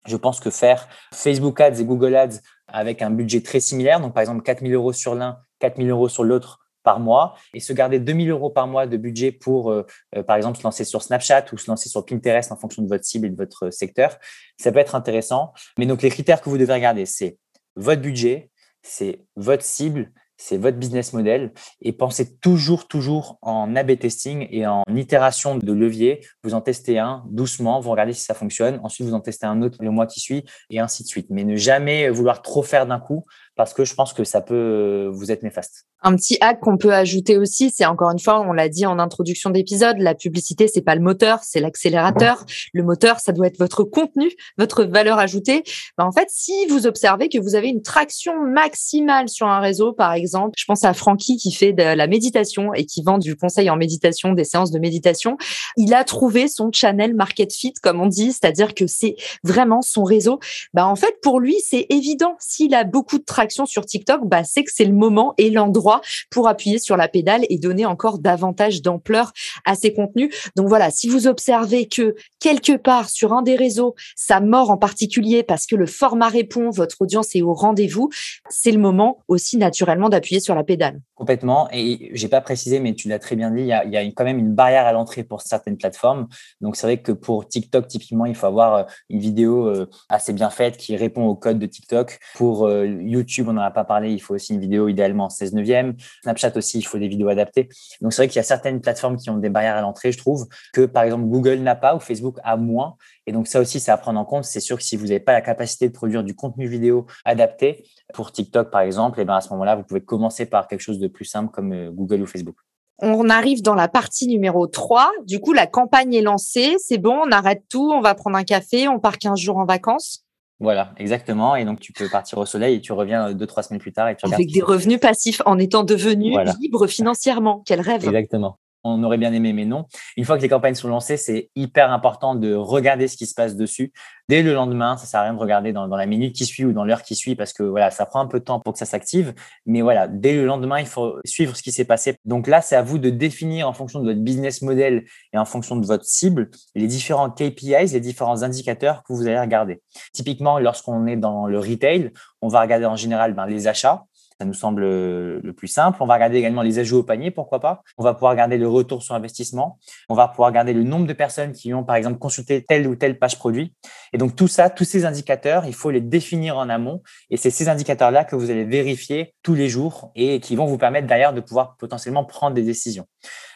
Je 0.06 0.18
pense 0.18 0.40
que 0.40 0.50
faire 0.50 0.88
Facebook 1.13 1.60
Ads 1.60 1.80
et 1.80 1.86
Google 1.86 2.16
Ads 2.16 2.40
avec 2.68 3.02
un 3.02 3.10
budget 3.10 3.42
très 3.42 3.60
similaire, 3.60 4.00
donc 4.00 4.13
par 4.13 4.22
exemple 4.22 4.44
4 4.44 4.62
000 4.62 4.74
euros 4.74 4.94
sur 4.94 5.16
l'un, 5.16 5.40
4 5.60 5.78
000 5.78 5.88
euros 5.90 6.10
sur 6.10 6.24
l'autre, 6.24 6.60
par 6.84 7.00
mois 7.00 7.36
et 7.54 7.60
se 7.60 7.74
garder 7.74 8.00
2000 8.00 8.30
euros 8.30 8.50
par 8.50 8.68
mois 8.68 8.86
de 8.86 8.98
budget 8.98 9.32
pour, 9.32 9.72
euh, 9.72 9.86
euh, 10.16 10.24
par 10.24 10.36
exemple, 10.36 10.58
se 10.58 10.63
lancer 10.63 10.84
sur 10.84 11.02
Snapchat 11.02 11.46
ou 11.52 11.58
se 11.58 11.70
lancer 11.70 11.90
sur 11.90 12.06
Pinterest 12.06 12.52
en 12.52 12.58
fonction 12.58 12.82
de 12.82 12.88
votre 12.88 13.06
cible 13.06 13.28
et 13.28 13.30
de 13.30 13.36
votre 13.36 13.70
secteur, 13.72 14.18
ça 14.58 14.72
peut 14.72 14.80
être 14.80 14.96
intéressant. 14.96 15.54
Mais 15.78 15.86
donc, 15.86 16.02
les 16.02 16.10
critères 16.10 16.42
que 16.42 16.50
vous 16.50 16.58
devez 16.58 16.74
regarder, 16.74 17.06
c'est 17.06 17.38
votre 17.75 18.02
budget, 18.02 18.52
c'est 18.82 19.22
votre 19.36 19.63
cible 19.63 20.12
c'est 20.38 20.58
votre 20.58 20.78
business 20.78 21.13
model 21.13 21.54
et 21.82 21.94
pensez 21.94 22.36
toujours, 22.38 22.88
toujours 22.88 23.38
en 23.42 23.75
A-B 23.75 23.98
testing 23.98 24.48
et 24.52 24.68
en 24.68 24.84
itération 24.94 25.58
de 25.58 25.72
levier. 25.72 26.25
Vous 26.44 26.54
en 26.54 26.62
testez 26.62 27.00
un 27.00 27.24
doucement, 27.30 27.80
vous 27.80 27.92
regardez 27.92 28.13
si 28.13 28.24
ça 28.24 28.34
fonctionne. 28.34 28.80
Ensuite, 28.84 29.08
vous 29.08 29.13
en 29.13 29.22
testez 29.22 29.46
un 29.46 29.62
autre 29.62 29.78
le 29.82 29.92
mois 29.92 30.08
qui 30.08 30.20
suit 30.20 30.44
et 30.70 30.80
ainsi 30.80 31.04
de 31.04 31.08
suite. 31.08 31.28
Mais 31.30 31.44
ne 31.44 31.56
jamais 31.56 32.10
vouloir 32.10 32.42
trop 32.42 32.63
faire 32.63 32.86
d'un 32.86 33.00
coup 33.00 33.25
parce 33.56 33.74
que 33.74 33.86
je 33.86 33.94
pense 33.94 34.12
que 34.12 34.24
ça 34.24 34.42
peut 34.42 35.10
vous 35.13 35.32
être 35.32 35.44
néfaste. 35.44 35.88
Un 36.06 36.18
petit 36.18 36.38
hack 36.42 36.60
qu'on 36.60 36.78
peut 36.78 36.94
ajouter 36.94 37.38
aussi, 37.38 37.72
c'est 37.74 37.86
encore 37.86 38.12
une 38.12 38.20
fois, 38.20 38.42
on 38.42 38.52
l'a 38.52 38.68
dit 38.68 38.86
en 38.86 39.00
introduction 39.00 39.50
d'épisode, 39.50 40.00
la 40.00 40.14
publicité, 40.14 40.68
c'est 40.68 40.82
pas 40.82 40.96
le 40.96 41.02
moteur, 41.02 41.40
c'est 41.44 41.62
l'accélérateur. 41.62 42.46
Le 42.74 42.84
moteur, 42.84 43.22
ça 43.22 43.32
doit 43.32 43.48
être 43.48 43.58
votre 43.58 43.86
contenu, 43.86 44.30
votre 44.58 44.84
valeur 44.84 45.18
ajoutée. 45.18 45.64
Ben, 45.98 46.04
en 46.04 46.12
fait, 46.12 46.28
si 46.30 46.52
vous 46.68 46.88
observez 46.88 47.30
que 47.30 47.38
vous 47.38 47.56
avez 47.56 47.70
une 47.70 47.82
traction 47.82 48.34
maximale 48.44 49.30
sur 49.30 49.48
un 49.48 49.62
réseau, 49.62 49.94
par 49.94 50.12
exemple, 50.12 50.56
je 50.58 50.66
pense 50.66 50.84
à 50.84 50.94
Francky 50.94 51.38
qui 51.38 51.54
fait 51.54 51.72
de 51.72 51.84
la 51.84 52.08
méditation 52.08 52.74
et 52.74 52.86
qui 52.86 53.02
vend 53.02 53.18
du 53.18 53.38
conseil 53.38 53.70
en 53.70 53.78
méditation, 53.78 54.34
des 54.34 54.44
séances 54.44 54.72
de 54.72 54.80
méditation. 54.80 55.38
Il 55.78 55.94
a 55.94 56.04
trouvé 56.04 56.50
son 56.50 56.70
channel 56.70 57.14
market 57.14 57.54
fit, 57.54 57.74
comme 57.82 58.02
on 58.02 58.08
dit, 58.08 58.34
c'est-à-dire 58.34 58.74
que 58.74 58.88
c'est 58.88 59.16
vraiment 59.46 59.82
son 59.82 60.04
réseau. 60.04 60.40
Ben, 60.74 60.86
en 60.86 60.98
fait, 60.98 61.16
pour 61.22 61.40
lui, 61.40 61.56
c'est 61.66 61.86
évident. 61.90 62.36
S'il 62.40 62.76
a 62.76 62.84
beaucoup 62.84 63.20
de 63.20 63.24
traction 63.24 63.66
sur 63.66 63.86
TikTok, 63.86 64.28
bah, 64.28 64.44
c'est 64.44 64.66
que 64.66 64.72
c'est 64.74 64.84
le 64.84 64.92
moment 64.92 65.34
et 65.38 65.50
l'endroit 65.50 65.93
pour 66.30 66.48
appuyer 66.48 66.80
sur 66.80 66.98
la 66.98 67.08
pédale 67.08 67.46
et 67.50 67.58
donner 67.58 67.86
encore 67.86 68.20
davantage 68.20 68.82
d'ampleur 68.82 69.32
à 69.66 69.76
ces 69.76 69.94
contenus. 69.94 70.34
Donc 70.56 70.68
voilà, 70.68 70.92
si 70.92 71.10
vous 71.10 71.28
observez 71.28 71.88
que 71.88 72.16
quelque 72.40 72.78
part 72.78 73.10
sur 73.10 73.34
un 73.34 73.42
des 73.42 73.56
réseaux, 73.56 73.96
ça 74.16 74.40
mord 74.40 74.70
en 74.70 74.78
particulier 74.78 75.44
parce 75.44 75.66
que 75.66 75.76
le 75.76 75.86
format 75.86 76.30
répond, 76.30 76.70
votre 76.70 77.02
audience 77.02 77.36
est 77.36 77.42
au 77.42 77.54
rendez-vous, 77.54 78.10
c'est 78.50 78.72
le 78.72 78.80
moment 78.80 79.24
aussi 79.28 79.58
naturellement 79.58 80.10
d'appuyer 80.10 80.40
sur 80.40 80.56
la 80.56 80.64
pédale. 80.64 81.00
Complètement. 81.16 81.70
Et 81.72 82.12
j'ai 82.14 82.28
pas 82.28 82.42
précisé, 82.42 82.80
mais 82.80 82.94
tu 82.94 83.08
l'as 83.08 83.20
très 83.20 83.36
bien 83.36 83.52
dit, 83.52 83.62
il 83.62 83.68
y 83.68 83.98
a, 83.98 84.04
quand 84.12 84.24
même 84.24 84.40
une 84.40 84.54
barrière 84.54 84.86
à 84.86 84.92
l'entrée 84.92 85.24
pour 85.24 85.42
certaines 85.42 85.78
plateformes. 85.78 86.28
Donc 86.62 86.76
c'est 86.76 86.88
vrai 86.88 86.98
que 86.98 87.12
pour 87.12 87.48
TikTok, 87.48 87.88
typiquement, 87.88 88.26
il 88.26 88.36
faut 88.36 88.48
avoir 88.48 88.76
euh, 88.76 88.84
une 89.10 89.20
vidéo 89.20 89.68
euh, 89.68 89.90
assez 90.10 90.34
bien 90.34 90.50
faite 90.50 90.78
qui 90.78 90.96
répond 90.96 91.26
au 91.26 91.36
code 91.36 91.60
de 91.60 91.66
TikTok. 91.66 92.20
Pour 92.36 92.68
euh, 92.68 92.86
YouTube, 92.86 93.48
on 93.50 93.54
n'en 93.54 93.62
a 93.62 93.72
pas 93.72 93.84
parlé, 93.84 94.12
il 94.12 94.20
faut 94.20 94.34
aussi 94.36 94.54
une 94.54 94.60
vidéo 94.60 94.88
idéalement 94.88 95.26
en 95.26 95.30
16 95.30 95.54
neuvième. 95.54 95.83
Snapchat 96.24 96.52
aussi, 96.56 96.80
il 96.80 96.84
faut 96.84 96.98
des 96.98 97.08
vidéos 97.08 97.30
adaptées. 97.30 97.70
Donc 98.02 98.13
c'est 98.13 98.22
vrai 98.22 98.28
qu'il 98.28 98.38
y 98.38 98.40
a 98.40 98.44
certaines 98.44 98.82
plateformes 98.82 99.18
qui 99.18 99.30
ont 99.30 99.38
des 99.38 99.50
barrières 99.50 99.75
à 99.75 99.82
l'entrée, 99.82 100.12
je 100.12 100.18
trouve, 100.18 100.48
que 100.74 100.86
par 100.86 101.04
exemple 101.04 101.25
Google 101.25 101.60
n'a 101.60 101.75
pas 101.75 101.96
ou 101.96 102.00
Facebook 102.00 102.38
a 102.44 102.58
moins. 102.58 102.96
Et 103.28 103.32
donc 103.32 103.48
ça 103.48 103.60
aussi, 103.60 103.80
c'est 103.80 103.92
à 103.92 103.98
prendre 103.98 104.20
en 104.20 104.25
compte. 104.25 104.46
C'est 104.46 104.60
sûr 104.60 104.78
que 104.78 104.84
si 104.84 104.96
vous 104.96 105.08
n'avez 105.08 105.20
pas 105.20 105.34
la 105.34 105.42
capacité 105.42 105.88
de 105.88 105.94
produire 105.94 106.24
du 106.24 106.36
contenu 106.36 106.68
vidéo 106.68 107.06
adapté 107.25 107.86
pour 108.13 108.32
TikTok, 108.32 108.72
par 108.72 108.82
exemple, 108.82 109.20
eh 109.22 109.25
ben 109.25 109.36
à 109.36 109.42
ce 109.42 109.50
moment-là, 109.50 109.75
vous 109.75 109.84
pouvez 109.84 110.02
commencer 110.02 110.46
par 110.46 110.68
quelque 110.68 110.82
chose 110.82 111.00
de 111.00 111.08
plus 111.08 111.25
simple 111.25 111.52
comme 111.52 111.74
euh, 111.74 111.92
Google 111.92 112.22
ou 112.22 112.28
Facebook. 112.28 112.56
On 113.00 113.30
arrive 113.30 113.62
dans 113.62 113.74
la 113.74 113.88
partie 113.88 114.28
numéro 114.28 114.68
3. 114.68 115.12
Du 115.25 115.40
coup, 115.40 115.52
la 115.52 115.68
campagne 115.68 116.13
est 116.13 116.22
lancée. 116.22 116.75
C'est 116.78 117.00
bon, 117.00 117.20
on 117.25 117.32
arrête 117.32 117.63
tout, 117.70 117.92
on 117.92 118.02
va 118.02 118.13
prendre 118.13 118.38
un 118.38 118.44
café, 118.44 118.88
on 118.88 119.00
part 119.00 119.18
15 119.18 119.40
jours 119.40 119.58
en 119.58 119.66
vacances. 119.66 120.24
Voilà, 120.60 120.94
exactement. 120.98 121.56
Et 121.56 121.66
donc, 121.66 121.80
tu 121.80 121.92
peux 121.92 122.08
partir 122.10 122.38
au 122.38 122.46
soleil 122.46 122.76
et 122.76 122.82
tu 122.82 122.94
reviens 122.94 123.30
euh, 123.30 123.34
deux, 123.34 123.48
trois 123.48 123.64
semaines 123.64 123.82
plus 123.82 123.92
tard. 123.92 124.10
Et 124.10 124.16
tu 124.16 124.26
Avec 124.32 124.52
des 124.52 124.62
revenus 124.62 125.00
passifs 125.00 125.42
en 125.46 125.60
étant 125.60 125.84
devenu 125.84 126.36
libre 126.62 126.88
financièrement. 126.88 127.64
Quel 127.66 127.82
rêve. 127.82 128.06
Exactement 128.06 128.58
on 128.84 129.04
aurait 129.04 129.18
bien 129.18 129.34
aimé, 129.34 129.54
mais 129.54 129.66
non. 129.66 129.86
Une 130.18 130.25
fois 130.25 130.38
que 130.38 130.42
les 130.42 130.50
campagnes 130.50 130.75
sont 130.75 130.90
lancées, 130.90 131.18
c'est 131.18 131.50
hyper 131.56 131.92
important 131.92 132.36
de 132.36 132.54
regarder 132.54 133.08
ce 133.08 133.18
qui 133.18 133.25
se 133.25 133.34
passe 133.34 133.56
dessus. 133.56 133.94
Dès 134.30 134.42
le 134.42 134.54
lendemain, 134.54 134.96
ça 134.96 135.06
sert 135.06 135.20
à 135.20 135.24
rien 135.24 135.34
de 135.34 135.40
regarder 135.40 135.74
dans, 135.74 135.88
la 135.88 136.06
minute 136.06 136.36
qui 136.36 136.46
suit 136.46 136.63
ou 136.63 136.72
dans 136.72 136.86
l'heure 136.86 137.04
qui 137.04 137.16
suit 137.16 137.36
parce 137.36 137.52
que 137.52 137.63
voilà, 137.63 137.92
ça 137.92 138.06
prend 138.06 138.22
un 138.22 138.28
peu 138.28 138.40
de 138.40 138.46
temps 138.46 138.60
pour 138.60 138.74
que 138.74 138.80
ça 138.80 138.86
s'active. 138.86 139.34
Mais 139.66 139.82
voilà, 139.82 140.08
dès 140.08 140.34
le 140.36 140.46
lendemain, 140.46 140.80
il 140.80 140.86
faut 140.86 141.16
suivre 141.25 141.56
ce 141.56 141.63
qui 141.63 141.72
s'est 141.72 141.86
passé. 141.86 142.16
Donc 142.24 142.48
là, 142.48 142.62
c'est 142.62 142.75
à 142.75 142.82
vous 142.82 143.00
de 143.00 143.10
définir 143.10 143.68
en 143.68 143.74
fonction 143.74 144.00
de 144.00 144.06
votre 144.06 144.22
business 144.22 144.62
model 144.62 145.04
et 145.34 145.38
en 145.38 145.46
fonction 145.46 145.75
de 145.75 145.86
votre 145.86 146.06
cible 146.06 146.50
les 146.75 146.88
différents 146.88 147.30
KPIs, 147.30 147.92
les 147.92 148.00
différents 148.00 148.44
indicateurs 148.44 149.04
que 149.04 149.13
vous 149.13 149.28
allez 149.28 149.40
regarder. 149.40 149.82
Typiquement, 150.13 150.58
lorsqu'on 150.60 151.06
est 151.06 151.18
dans 151.18 151.46
le 151.46 151.60
retail, 151.60 152.12
on 152.42 152.48
va 152.48 152.62
regarder 152.62 152.86
en 152.86 152.96
général 152.96 153.34
ben, 153.34 153.46
les 153.46 153.68
achats 153.68 154.06
ça 154.39 154.46
nous 154.46 154.54
semble 154.54 154.82
le 154.82 155.54
plus 155.56 155.67
simple. 155.67 155.98
On 156.02 156.06
va 156.06 156.15
regarder 156.15 156.38
également 156.38 156.62
les 156.62 156.80
ajouts 156.80 157.00
au 157.00 157.04
panier, 157.04 157.32
pourquoi 157.32 157.60
pas. 157.60 157.84
On 157.98 158.04
va 158.04 158.13
pouvoir 158.13 158.32
regarder 158.32 158.58
le 158.58 158.67
retour 158.67 159.04
sur 159.04 159.15
investissement. 159.15 159.80
On 160.10 160.15
va 160.15 160.28
pouvoir 160.28 160.50
regarder 160.50 160.74
le 160.74 160.84
nombre 160.84 161.08
de 161.08 161.13
personnes 161.13 161.52
qui 161.52 161.74
ont, 161.74 161.84
par 161.84 161.96
exemple, 161.96 162.19
consulté 162.19 162.63
telle 162.63 162.88
ou 162.88 162.96
telle 162.96 163.19
page 163.19 163.38
produit. 163.38 163.74
Et 164.13 164.17
donc, 164.17 164.36
tout 164.36 164.48
ça, 164.48 164.69
tous 164.69 164.84
ces 164.84 165.06
indicateurs, 165.06 165.65
il 165.65 165.74
faut 165.74 165.91
les 165.91 166.02
définir 166.02 166.58
en 166.58 166.69
amont. 166.69 167.02
Et 167.30 167.38
c'est 167.38 167.52
ces 167.52 167.69
indicateurs-là 167.69 168.24
que 168.26 168.36
vous 168.36 168.50
allez 168.50 168.65
vérifier 168.65 169.34
tous 169.43 169.56
les 169.56 169.69
jours 169.69 170.12
et 170.15 170.39
qui 170.39 170.56
vont 170.56 170.65
vous 170.65 170.78
permettre 170.78 171.08
d'ailleurs 171.08 171.34
de 171.34 171.41
pouvoir 171.41 171.76
potentiellement 171.78 172.26
prendre 172.26 172.56
des 172.56 172.63
décisions. 172.63 173.06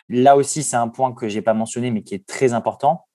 Là 0.10 0.38
aussi, 0.38 0.63
c'est 0.63 0.78
un 0.78 0.88
point 0.88 1.13
que 1.13 1.28
j'ai 1.28 1.42
pas 1.42 1.54
mentionné, 1.54 1.92
mais 1.92 2.02
qui 2.02 2.16
est 2.16 2.26
très 2.26 2.54
important 2.54 3.08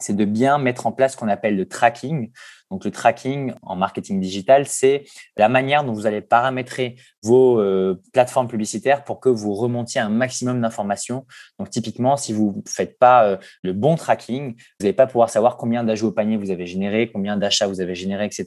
c'est 0.00 0.14
de 0.14 0.24
bien 0.24 0.58
mettre 0.58 0.86
en 0.86 0.92
place 0.92 1.12
ce 1.12 1.16
qu'on 1.16 1.28
appelle 1.28 1.56
le 1.56 1.66
tracking. 1.66 2.30
Donc 2.70 2.84
le 2.84 2.90
tracking 2.90 3.54
en 3.62 3.76
marketing 3.76 4.20
digital, 4.20 4.66
c'est 4.66 5.04
la 5.36 5.48
manière 5.48 5.84
dont 5.84 5.92
vous 5.92 6.06
allez 6.06 6.20
paramétrer 6.20 6.96
vos 7.22 7.60
euh, 7.60 8.00
plateformes 8.12 8.48
publicitaires 8.48 9.04
pour 9.04 9.20
que 9.20 9.28
vous 9.28 9.54
remontiez 9.54 10.00
un 10.00 10.08
maximum 10.08 10.60
d'informations. 10.60 11.26
Donc 11.58 11.70
typiquement, 11.70 12.16
si 12.16 12.32
vous 12.32 12.62
ne 12.64 12.70
faites 12.70 12.98
pas 12.98 13.24
euh, 13.24 13.36
le 13.62 13.72
bon 13.72 13.94
tracking, 13.94 14.54
vous 14.54 14.84
n'allez 14.84 14.92
pas 14.92 15.06
pouvoir 15.06 15.30
savoir 15.30 15.56
combien 15.56 15.84
d'ajouts 15.84 16.08
au 16.08 16.12
panier 16.12 16.36
vous 16.36 16.50
avez 16.50 16.66
généré, 16.66 17.10
combien 17.12 17.36
d'achats 17.36 17.66
vous 17.66 17.80
avez 17.80 17.94
généré, 17.94 18.26
etc. 18.26 18.46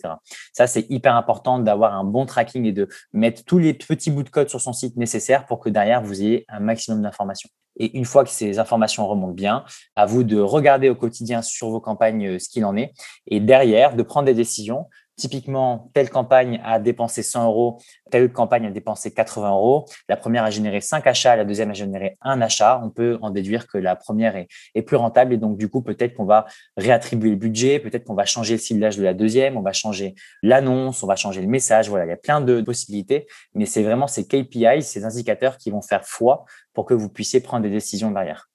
Ça, 0.53 0.67
c'est 0.67 0.85
hyper 0.89 1.15
important 1.15 1.59
d'avoir 1.59 1.93
un 1.93 2.03
bon 2.03 2.25
tracking 2.25 2.65
et 2.65 2.73
de 2.73 2.87
mettre 3.13 3.43
tous 3.45 3.57
les 3.57 3.73
petits 3.73 4.11
bouts 4.11 4.23
de 4.23 4.29
code 4.29 4.49
sur 4.49 4.61
son 4.61 4.73
site 4.73 4.97
nécessaires 4.97 5.45
pour 5.45 5.59
que 5.59 5.69
derrière, 5.69 6.01
vous 6.01 6.21
ayez 6.21 6.45
un 6.49 6.59
maximum 6.59 7.01
d'informations. 7.01 7.49
Et 7.79 7.97
une 7.97 8.05
fois 8.05 8.23
que 8.23 8.29
ces 8.29 8.59
informations 8.59 9.07
remontent 9.07 9.33
bien, 9.33 9.63
à 9.95 10.05
vous 10.05 10.23
de 10.23 10.39
regarder 10.39 10.89
au 10.89 10.95
quotidien 10.95 11.41
sur 11.41 11.69
vos 11.69 11.79
campagnes 11.79 12.27
euh, 12.27 12.39
ce 12.39 12.49
qu'il 12.49 12.65
en 12.65 12.75
est. 12.75 12.93
Et 13.27 13.39
derrière 13.39 13.95
de 13.95 14.03
prendre 14.03 14.25
des 14.25 14.33
décisions 14.33 14.85
Typiquement, 15.19 15.91
telle 15.93 16.09
campagne 16.09 16.61
a 16.63 16.79
dépensé 16.79 17.23
100 17.23 17.45
euros, 17.45 17.77
telle 18.09 18.31
campagne 18.31 18.65
a 18.67 18.71
dépensé 18.71 19.13
80 19.13 19.51
euros. 19.51 19.85
La 20.07 20.15
première 20.15 20.45
a 20.45 20.49
généré 20.49 20.79
5 20.79 21.05
achats, 21.05 21.35
la 21.35 21.43
deuxième 21.43 21.71
a 21.71 21.73
généré 21.73 22.17
un 22.21 22.39
achat. 22.41 22.79
On 22.81 22.89
peut 22.89 23.19
en 23.21 23.29
déduire 23.29 23.67
que 23.67 23.77
la 23.77 23.97
première 23.97 24.37
est, 24.37 24.47
est 24.75 24.81
plus 24.81 24.95
rentable 24.95 25.33
et 25.33 25.37
donc 25.37 25.57
du 25.57 25.67
coup, 25.67 25.81
peut-être 25.81 26.13
qu'on 26.13 26.23
va 26.23 26.45
réattribuer 26.77 27.31
le 27.31 27.35
budget, 27.35 27.79
peut-être 27.79 28.05
qu'on 28.05 28.13
va 28.13 28.23
changer 28.23 28.53
le 28.53 28.59
ciblage 28.59 28.95
de 28.95 29.03
la 29.03 29.13
deuxième, 29.13 29.57
on 29.57 29.61
va 29.61 29.73
changer 29.73 30.15
l'annonce, 30.41 31.03
on 31.03 31.07
va 31.07 31.17
changer 31.17 31.41
le 31.41 31.47
message. 31.47 31.89
Voilà, 31.89 32.05
il 32.05 32.09
y 32.09 32.13
a 32.13 32.17
plein 32.17 32.39
de 32.39 32.61
possibilités, 32.61 33.27
mais 33.53 33.65
c'est 33.65 33.83
vraiment 33.83 34.07
ces 34.07 34.25
KPI, 34.25 34.81
ces 34.81 35.03
indicateurs 35.03 35.57
qui 35.57 35.69
vont 35.69 35.81
faire 35.81 36.05
foi 36.05 36.45
pour 36.73 36.85
que 36.85 36.93
vous 36.93 37.09
puissiez 37.09 37.41
prendre 37.41 37.63
des 37.63 37.69
décisions 37.69 38.11
derrière. 38.11 38.49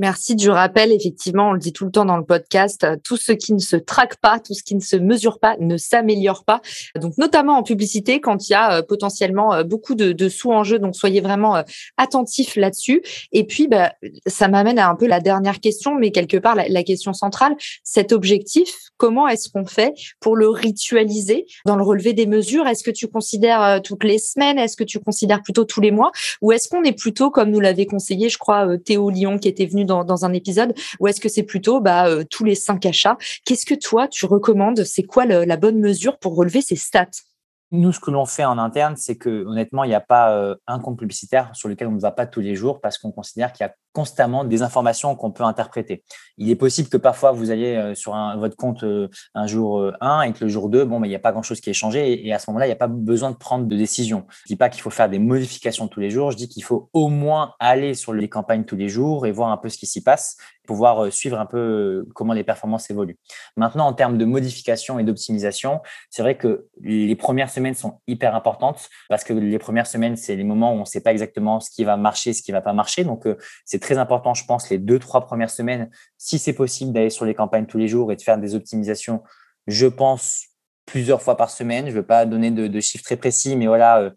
Merci 0.00 0.34
du 0.34 0.48
rappel. 0.48 0.92
Effectivement, 0.92 1.50
on 1.50 1.52
le 1.52 1.58
dit 1.58 1.74
tout 1.74 1.84
le 1.84 1.90
temps 1.90 2.06
dans 2.06 2.16
le 2.16 2.24
podcast, 2.24 2.84
euh, 2.84 2.96
tout 3.04 3.18
ce 3.18 3.32
qui 3.32 3.52
ne 3.52 3.58
se 3.58 3.76
traque 3.76 4.16
pas, 4.16 4.40
tout 4.40 4.54
ce 4.54 4.62
qui 4.62 4.74
ne 4.74 4.80
se 4.80 4.96
mesure 4.96 5.38
pas, 5.38 5.58
ne 5.60 5.76
s'améliore 5.76 6.44
pas. 6.44 6.62
Donc, 6.98 7.18
notamment 7.18 7.58
en 7.58 7.62
publicité, 7.62 8.18
quand 8.18 8.48
il 8.48 8.52
y 8.52 8.54
a 8.54 8.78
euh, 8.78 8.82
potentiellement 8.82 9.52
euh, 9.52 9.62
beaucoup 9.62 9.94
de, 9.94 10.28
sous 10.30 10.52
en 10.52 10.64
jeu. 10.64 10.78
Donc, 10.78 10.96
soyez 10.96 11.20
vraiment 11.20 11.62
attentifs 11.98 12.56
là-dessus. 12.56 13.02
Et 13.32 13.44
puis, 13.44 13.68
bah, 13.68 13.92
ça 14.26 14.48
m'amène 14.48 14.78
à 14.78 14.88
un 14.88 14.96
peu 14.96 15.06
la 15.06 15.20
dernière 15.20 15.60
question, 15.60 15.94
mais 15.94 16.12
quelque 16.12 16.38
part, 16.38 16.54
la, 16.54 16.82
question 16.82 17.12
centrale, 17.12 17.54
cet 17.84 18.12
objectif, 18.12 18.72
comment 18.96 19.28
est-ce 19.28 19.50
qu'on 19.50 19.66
fait 19.66 19.92
pour 20.18 20.34
le 20.34 20.48
ritualiser 20.48 21.44
dans 21.66 21.76
le 21.76 21.82
relevé 21.82 22.14
des 22.14 22.26
mesures? 22.26 22.66
Est-ce 22.66 22.84
que 22.84 22.90
tu 22.90 23.06
considères 23.06 23.82
toutes 23.82 24.04
les 24.04 24.18
semaines? 24.18 24.58
Est-ce 24.58 24.78
que 24.78 24.84
tu 24.84 24.98
considères 24.98 25.42
plutôt 25.42 25.64
tous 25.64 25.82
les 25.82 25.90
mois? 25.90 26.10
Ou 26.40 26.52
est-ce 26.52 26.68
qu'on 26.68 26.84
est 26.84 26.98
plutôt, 26.98 27.30
comme 27.30 27.50
nous 27.50 27.60
l'avait 27.60 27.86
conseillé, 27.86 28.30
je 28.30 28.38
crois, 28.38 28.78
Théo 28.78 29.10
Lyon, 29.10 29.38
qui 29.38 29.48
était 29.48 29.66
venu 29.66 29.84
dans, 29.90 30.24
un 30.24 30.32
épisode 30.32 30.74
ou 30.98 31.08
est-ce 31.08 31.20
que 31.20 31.28
c'est 31.28 31.42
plutôt 31.42 31.80
bah, 31.80 32.08
euh, 32.08 32.24
tous 32.28 32.44
les 32.44 32.54
cinq 32.54 32.86
achats? 32.86 33.16
Qu'est-ce 33.44 33.66
que 33.66 33.74
toi, 33.74 34.08
tu 34.08 34.26
recommandes? 34.26 34.84
C'est 34.84 35.02
quoi 35.02 35.24
la 35.24 35.56
bonne 35.56 35.78
mesure 35.78 36.18
pour 36.18 36.36
relever 36.36 36.60
ces 36.60 36.76
stats? 36.76 37.29
Nous, 37.72 37.92
ce 37.92 38.00
que 38.00 38.10
l'on 38.10 38.26
fait 38.26 38.44
en 38.44 38.58
interne, 38.58 38.96
c'est 38.96 39.16
que 39.16 39.44
honnêtement, 39.44 39.84
il 39.84 39.88
n'y 39.88 39.94
a 39.94 40.00
pas 40.00 40.32
euh, 40.32 40.56
un 40.66 40.80
compte 40.80 40.98
publicitaire 40.98 41.50
sur 41.54 41.68
lequel 41.68 41.86
on 41.86 41.92
ne 41.92 42.00
va 42.00 42.10
pas 42.10 42.26
tous 42.26 42.40
les 42.40 42.56
jours 42.56 42.80
parce 42.80 42.98
qu'on 42.98 43.12
considère 43.12 43.52
qu'il 43.52 43.64
y 43.64 43.68
a 43.68 43.72
constamment 43.92 44.44
des 44.44 44.62
informations 44.62 45.14
qu'on 45.14 45.30
peut 45.30 45.44
interpréter. 45.44 46.02
Il 46.36 46.50
est 46.50 46.56
possible 46.56 46.88
que 46.88 46.96
parfois 46.96 47.30
vous 47.30 47.52
ayez 47.52 47.76
euh, 47.76 47.94
sur 47.94 48.14
votre 48.38 48.56
compte 48.56 48.82
euh, 48.82 49.08
un 49.34 49.46
jour 49.46 49.92
1 50.00 50.22
et 50.22 50.32
que 50.32 50.44
le 50.44 50.50
jour 50.50 50.68
2, 50.68 50.84
bon, 50.84 51.02
il 51.04 51.08
n'y 51.08 51.14
a 51.14 51.20
pas 51.20 51.32
grand-chose 51.32 51.60
qui 51.60 51.70
est 51.70 51.74
changé 51.74 52.26
et, 52.26 52.32
à 52.32 52.38
ce 52.40 52.50
moment-là, 52.50 52.66
il 52.66 52.70
n'y 52.70 52.74
a 52.74 52.76
pas 52.76 52.88
besoin 52.88 53.30
de 53.30 53.36
prendre 53.36 53.66
de 53.66 53.76
décision. 53.76 54.26
Je 54.28 54.42
ne 54.46 54.54
dis 54.54 54.56
pas 54.56 54.68
qu'il 54.68 54.82
faut 54.82 54.90
faire 54.90 55.08
des 55.08 55.20
modifications 55.20 55.86
tous 55.86 56.00
les 56.00 56.10
jours, 56.10 56.32
je 56.32 56.36
dis 56.36 56.48
qu'il 56.48 56.64
faut 56.64 56.88
au 56.92 57.08
moins 57.08 57.54
aller 57.60 57.94
sur 57.94 58.12
les 58.12 58.28
campagnes 58.28 58.64
tous 58.64 58.76
les 58.76 58.88
jours 58.88 59.26
et 59.26 59.32
voir 59.32 59.50
un 59.50 59.56
peu 59.56 59.68
ce 59.68 59.78
qui 59.78 59.86
s'y 59.86 60.02
passe, 60.02 60.36
pouvoir 60.70 61.12
suivre 61.12 61.36
un 61.40 61.46
peu 61.46 62.06
comment 62.14 62.32
les 62.32 62.44
performances 62.44 62.88
évoluent. 62.90 63.18
Maintenant, 63.56 63.88
en 63.88 63.92
termes 63.92 64.16
de 64.18 64.24
modification 64.24 65.00
et 65.00 65.02
d'optimisation, 65.02 65.80
c'est 66.10 66.22
vrai 66.22 66.36
que 66.36 66.68
les 66.80 67.16
premières 67.16 67.50
semaines 67.50 67.74
sont 67.74 68.00
hyper 68.06 68.36
importantes 68.36 68.88
parce 69.08 69.24
que 69.24 69.32
les 69.32 69.58
premières 69.58 69.88
semaines, 69.88 70.14
c'est 70.14 70.36
les 70.36 70.44
moments 70.44 70.72
où 70.72 70.76
on 70.76 70.80
ne 70.82 70.84
sait 70.84 71.00
pas 71.00 71.10
exactement 71.10 71.58
ce 71.58 71.70
qui 71.72 71.82
va 71.82 71.96
marcher, 71.96 72.34
ce 72.34 72.42
qui 72.42 72.52
va 72.52 72.60
pas 72.60 72.72
marcher. 72.72 73.02
Donc, 73.02 73.26
euh, 73.26 73.36
c'est 73.64 73.80
très 73.80 73.98
important, 73.98 74.32
je 74.32 74.44
pense, 74.44 74.70
les 74.70 74.78
deux, 74.78 75.00
trois 75.00 75.26
premières 75.26 75.50
semaines, 75.50 75.90
si 76.18 76.38
c'est 76.38 76.52
possible 76.52 76.92
d'aller 76.92 77.10
sur 77.10 77.24
les 77.24 77.34
campagnes 77.34 77.66
tous 77.66 77.78
les 77.78 77.88
jours 77.88 78.12
et 78.12 78.16
de 78.16 78.22
faire 78.22 78.38
des 78.38 78.54
optimisations, 78.54 79.24
je 79.66 79.88
pense, 79.88 80.44
plusieurs 80.86 81.20
fois 81.20 81.36
par 81.36 81.50
semaine. 81.50 81.86
Je 81.86 81.90
ne 81.90 81.96
veux 81.96 82.06
pas 82.06 82.26
donner 82.26 82.52
de, 82.52 82.80
chiffres 82.80 83.02
très 83.02 83.16
précis, 83.16 83.56
mais 83.56 83.66
voilà, 83.66 83.98
euh, 83.98 84.10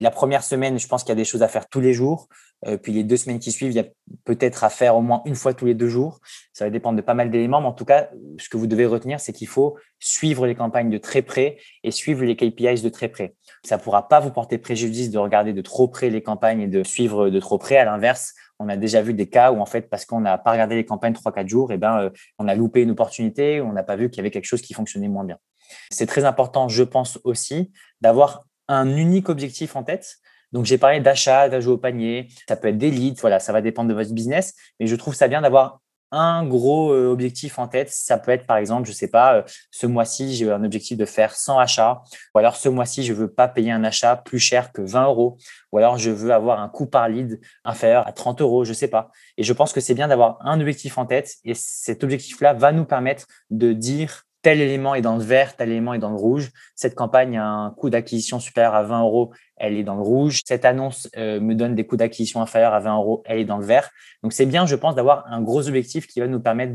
La 0.00 0.10
première 0.10 0.42
semaine, 0.42 0.80
je 0.80 0.88
pense 0.88 1.04
qu'il 1.04 1.10
y 1.10 1.18
a 1.18 1.22
des 1.22 1.24
choses 1.24 1.44
à 1.44 1.48
faire 1.48 1.68
tous 1.68 1.80
les 1.80 1.94
jours. 1.94 2.28
Euh, 2.66 2.78
puis 2.78 2.92
les 2.92 3.04
deux 3.04 3.16
semaines 3.16 3.38
qui 3.38 3.52
suivent, 3.52 3.70
il 3.70 3.76
y 3.76 3.80
a 3.80 3.86
peut-être 4.24 4.64
à 4.64 4.70
faire 4.70 4.96
au 4.96 5.02
moins 5.02 5.22
une 5.26 5.34
fois 5.34 5.52
tous 5.52 5.66
les 5.66 5.74
deux 5.74 5.88
jours. 5.88 6.20
Ça 6.52 6.64
va 6.64 6.70
dépendre 6.70 6.96
de 6.96 7.02
pas 7.02 7.14
mal 7.14 7.30
d'éléments, 7.30 7.60
mais 7.60 7.66
en 7.66 7.72
tout 7.72 7.84
cas, 7.84 8.08
ce 8.38 8.48
que 8.48 8.56
vous 8.56 8.66
devez 8.66 8.86
retenir, 8.86 9.20
c'est 9.20 9.32
qu'il 9.32 9.46
faut 9.46 9.76
suivre 9.98 10.46
les 10.46 10.54
campagnes 10.54 10.90
de 10.90 10.98
très 10.98 11.22
près 11.22 11.58
et 11.84 11.90
suivre 11.90 12.24
les 12.24 12.34
KPIs 12.34 12.82
de 12.82 12.88
très 12.88 13.08
près. 13.08 13.34
Ça 13.64 13.76
ne 13.76 13.82
pourra 13.82 14.08
pas 14.08 14.20
vous 14.20 14.30
porter 14.30 14.58
préjudice 14.58 15.10
de 15.10 15.18
regarder 15.18 15.52
de 15.52 15.60
trop 15.60 15.88
près 15.88 16.08
les 16.08 16.22
campagnes 16.22 16.62
et 16.62 16.66
de 16.66 16.82
suivre 16.82 17.28
de 17.28 17.40
trop 17.40 17.58
près. 17.58 17.76
À 17.76 17.84
l'inverse, 17.84 18.32
on 18.58 18.68
a 18.68 18.76
déjà 18.76 19.02
vu 19.02 19.12
des 19.12 19.28
cas 19.28 19.52
où 19.52 19.60
en 19.60 19.66
fait, 19.66 19.90
parce 19.90 20.04
qu'on 20.06 20.20
n'a 20.20 20.38
pas 20.38 20.52
regardé 20.52 20.76
les 20.76 20.84
campagnes 20.84 21.12
trois 21.12 21.32
quatre 21.32 21.48
jours, 21.48 21.72
et 21.72 21.74
eh 21.74 21.78
ben, 21.78 21.98
euh, 21.98 22.10
on 22.38 22.48
a 22.48 22.54
loupé 22.54 22.82
une 22.82 22.90
opportunité, 22.90 23.60
on 23.60 23.72
n'a 23.72 23.82
pas 23.82 23.96
vu 23.96 24.08
qu'il 24.08 24.18
y 24.18 24.20
avait 24.20 24.30
quelque 24.30 24.46
chose 24.46 24.62
qui 24.62 24.72
fonctionnait 24.72 25.08
moins 25.08 25.24
bien. 25.24 25.38
C'est 25.90 26.06
très 26.06 26.24
important, 26.24 26.68
je 26.68 26.82
pense 26.82 27.18
aussi, 27.24 27.72
d'avoir 28.00 28.44
un 28.68 28.96
unique 28.96 29.28
objectif 29.28 29.76
en 29.76 29.82
tête. 29.82 30.16
Donc, 30.52 30.64
j'ai 30.64 30.78
parlé 30.78 31.00
d'achat, 31.00 31.48
d'ajout 31.48 31.72
au 31.72 31.78
panier, 31.78 32.28
ça 32.48 32.56
peut 32.56 32.68
être 32.68 32.78
des 32.78 32.90
leads, 32.90 33.20
voilà, 33.20 33.40
ça 33.40 33.52
va 33.52 33.60
dépendre 33.60 33.88
de 33.88 33.94
votre 33.94 34.12
business, 34.12 34.54
mais 34.80 34.86
je 34.86 34.96
trouve 34.96 35.14
ça 35.14 35.28
bien 35.28 35.42
d'avoir 35.42 35.80
un 36.12 36.46
gros 36.46 36.92
euh, 36.92 37.08
objectif 37.08 37.58
en 37.58 37.68
tête. 37.68 37.90
Ça 37.90 38.18
peut 38.18 38.30
être, 38.30 38.46
par 38.46 38.56
exemple, 38.56 38.86
je 38.86 38.92
sais 38.92 39.08
pas, 39.08 39.36
euh, 39.36 39.42
ce 39.70 39.86
mois-ci, 39.86 40.34
j'ai 40.34 40.50
un 40.50 40.64
objectif 40.64 40.96
de 40.96 41.04
faire 41.04 41.34
100 41.34 41.58
achats, 41.58 42.02
ou 42.34 42.38
alors 42.38 42.56
ce 42.56 42.68
mois-ci, 42.68 43.04
je 43.04 43.12
veux 43.12 43.32
pas 43.32 43.48
payer 43.48 43.72
un 43.72 43.84
achat 43.84 44.16
plus 44.16 44.38
cher 44.38 44.72
que 44.72 44.82
20 44.82 45.06
euros, 45.06 45.38
ou 45.72 45.78
alors 45.78 45.98
je 45.98 46.10
veux 46.10 46.32
avoir 46.32 46.60
un 46.60 46.68
coût 46.68 46.86
par 46.86 47.08
lead 47.08 47.40
inférieur 47.64 48.06
à 48.06 48.12
30 48.12 48.40
euros, 48.40 48.64
je 48.64 48.72
sais 48.72 48.88
pas. 48.88 49.10
Et 49.36 49.42
je 49.42 49.52
pense 49.52 49.72
que 49.72 49.80
c'est 49.80 49.94
bien 49.94 50.08
d'avoir 50.08 50.38
un 50.40 50.60
objectif 50.60 50.98
en 50.98 51.06
tête, 51.06 51.34
et 51.44 51.54
cet 51.54 52.04
objectif-là 52.04 52.54
va 52.54 52.72
nous 52.72 52.84
permettre 52.84 53.26
de 53.50 53.72
dire 53.72 54.26
tel 54.46 54.60
élément 54.60 54.94
est 54.94 55.02
dans 55.02 55.16
le 55.16 55.24
vert, 55.24 55.56
tel 55.56 55.70
élément 55.70 55.92
est 55.92 55.98
dans 55.98 56.10
le 56.10 56.16
rouge. 56.16 56.52
Cette 56.76 56.94
campagne 56.94 57.36
a 57.36 57.44
un 57.44 57.70
coût 57.72 57.90
d'acquisition 57.90 58.38
supérieur 58.38 58.76
à 58.76 58.84
20 58.84 59.00
euros, 59.00 59.32
elle 59.56 59.74
est 59.74 59.82
dans 59.82 59.94
le 59.94 60.02
rouge. 60.02 60.40
Cette 60.44 60.64
annonce 60.64 61.08
euh, 61.16 61.40
me 61.40 61.54
donne 61.54 61.74
des 61.74 61.86
coûts 61.86 61.96
d'acquisition 61.96 62.40
inférieurs 62.40 62.74
à 62.74 62.80
20 62.80 62.96
euros, 62.96 63.22
elle 63.26 63.38
est 63.38 63.44
dans 63.44 63.58
le 63.58 63.64
vert. 63.64 63.90
Donc 64.22 64.32
c'est 64.32 64.46
bien, 64.46 64.66
je 64.66 64.76
pense, 64.76 64.94
d'avoir 64.94 65.26
un 65.32 65.40
gros 65.42 65.66
objectif 65.68 66.06
qui 66.06 66.20
va 66.20 66.26
nous 66.26 66.40
permettre 66.40 66.74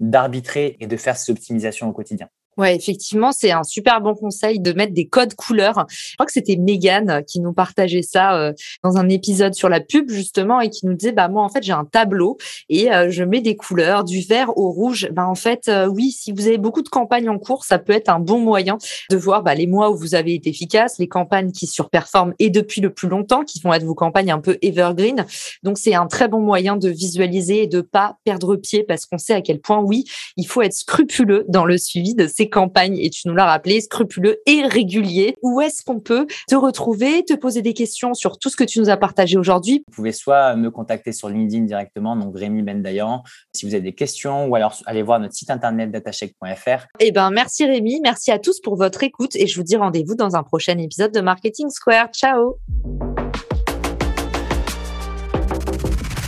d'arbitrer 0.00 0.76
et 0.80 0.86
de 0.86 0.96
faire 0.96 1.16
ces 1.16 1.32
optimisations 1.32 1.88
au 1.88 1.92
quotidien. 1.92 2.28
Ouais, 2.58 2.74
effectivement, 2.74 3.30
c'est 3.30 3.52
un 3.52 3.62
super 3.62 4.00
bon 4.00 4.16
conseil 4.16 4.58
de 4.58 4.72
mettre 4.72 4.92
des 4.92 5.06
codes 5.06 5.34
couleurs. 5.34 5.86
Je 5.88 6.16
crois 6.16 6.26
que 6.26 6.32
c'était 6.32 6.56
Megan 6.56 7.22
qui 7.24 7.38
nous 7.38 7.52
partageait 7.52 8.02
ça 8.02 8.34
euh, 8.34 8.52
dans 8.82 8.96
un 8.96 9.08
épisode 9.08 9.54
sur 9.54 9.68
la 9.68 9.78
pub 9.78 10.10
justement 10.10 10.60
et 10.60 10.68
qui 10.68 10.84
nous 10.84 10.94
disait 10.94 11.12
bah 11.12 11.28
moi 11.28 11.44
en 11.44 11.48
fait 11.50 11.62
j'ai 11.62 11.72
un 11.72 11.84
tableau 11.84 12.36
et 12.68 12.92
euh, 12.92 13.10
je 13.10 13.22
mets 13.22 13.42
des 13.42 13.54
couleurs 13.54 14.02
du 14.02 14.22
vert 14.22 14.58
au 14.58 14.72
rouge. 14.72 15.08
Bah 15.12 15.28
en 15.28 15.36
fait 15.36 15.68
euh, 15.68 15.86
oui, 15.86 16.10
si 16.10 16.32
vous 16.32 16.48
avez 16.48 16.58
beaucoup 16.58 16.82
de 16.82 16.88
campagnes 16.88 17.28
en 17.28 17.38
cours, 17.38 17.64
ça 17.64 17.78
peut 17.78 17.92
être 17.92 18.08
un 18.08 18.18
bon 18.18 18.40
moyen 18.40 18.76
de 19.08 19.16
voir 19.16 19.44
bah, 19.44 19.54
les 19.54 19.68
mois 19.68 19.90
où 19.90 19.96
vous 19.96 20.16
avez 20.16 20.34
été 20.34 20.50
efficace, 20.50 20.98
les 20.98 21.06
campagnes 21.06 21.52
qui 21.52 21.68
surperforment 21.68 22.34
et 22.40 22.50
depuis 22.50 22.80
le 22.80 22.92
plus 22.92 23.08
longtemps, 23.08 23.44
qui 23.44 23.60
vont 23.60 23.72
être 23.72 23.84
vos 23.84 23.94
campagnes 23.94 24.32
un 24.32 24.40
peu 24.40 24.58
evergreen. 24.62 25.26
Donc 25.62 25.78
c'est 25.78 25.94
un 25.94 26.08
très 26.08 26.26
bon 26.26 26.40
moyen 26.40 26.76
de 26.76 26.88
visualiser 26.88 27.62
et 27.62 27.66
de 27.68 27.82
pas 27.82 28.16
perdre 28.24 28.56
pied 28.56 28.82
parce 28.82 29.06
qu'on 29.06 29.18
sait 29.18 29.34
à 29.34 29.42
quel 29.42 29.60
point 29.60 29.78
oui, 29.78 30.06
il 30.36 30.48
faut 30.48 30.62
être 30.62 30.74
scrupuleux 30.74 31.44
dans 31.46 31.64
le 31.64 31.78
suivi 31.78 32.16
de 32.16 32.26
ces 32.26 32.47
campagne, 32.48 32.98
et 32.98 33.10
tu 33.10 33.28
nous 33.28 33.34
l'as 33.34 33.46
rappelé, 33.46 33.80
scrupuleux 33.80 34.38
et 34.46 34.62
régulier. 34.62 35.36
Où 35.42 35.60
est-ce 35.60 35.82
qu'on 35.82 36.00
peut 36.00 36.26
te 36.48 36.54
retrouver, 36.54 37.24
te 37.24 37.34
poser 37.34 37.62
des 37.62 37.74
questions 37.74 38.14
sur 38.14 38.38
tout 38.38 38.48
ce 38.48 38.56
que 38.56 38.64
tu 38.64 38.80
nous 38.80 38.90
as 38.90 38.96
partagé 38.96 39.36
aujourd'hui? 39.36 39.84
Vous 39.88 39.94
pouvez 39.94 40.12
soit 40.12 40.56
me 40.56 40.70
contacter 40.70 41.12
sur 41.12 41.28
LinkedIn 41.28 41.64
directement, 41.64 42.16
donc 42.16 42.36
Rémi 42.36 42.62
Bendayan, 42.62 43.22
si 43.52 43.66
vous 43.66 43.74
avez 43.74 43.82
des 43.82 43.94
questions, 43.94 44.46
ou 44.46 44.54
alors 44.54 44.74
allez 44.86 45.02
voir 45.02 45.20
notre 45.20 45.34
site 45.34 45.50
internet 45.50 45.90
datacheck.fr. 45.90 46.86
Eh 47.00 47.12
ben, 47.12 47.30
merci 47.30 47.66
Rémi, 47.66 48.00
merci 48.02 48.30
à 48.30 48.38
tous 48.38 48.60
pour 48.60 48.76
votre 48.76 49.02
écoute 49.02 49.36
et 49.36 49.46
je 49.46 49.56
vous 49.56 49.64
dis 49.64 49.76
rendez-vous 49.76 50.14
dans 50.14 50.36
un 50.36 50.42
prochain 50.42 50.78
épisode 50.78 51.12
de 51.12 51.20
Marketing 51.20 51.70
Square. 51.70 52.08
Ciao 52.12 52.58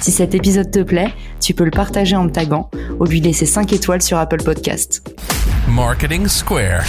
Si 0.01 0.13
cet 0.13 0.35
épisode 0.35 0.71
te 0.71 0.83
plaît, 0.83 1.13
tu 1.41 1.53
peux 1.53 1.65
le 1.65 1.71
partager 1.71 2.17
en 2.17 2.25
me 2.25 2.31
taguant 2.31 2.71
ou 2.99 3.05
lui 3.05 3.21
laisser 3.21 3.47
5 3.47 3.73
étoiles 3.73 4.03
sur 4.03 4.17
Apple 4.17 4.43
Podcast. 4.43 5.03
Marketing 5.69 6.27
Square. 6.29 6.85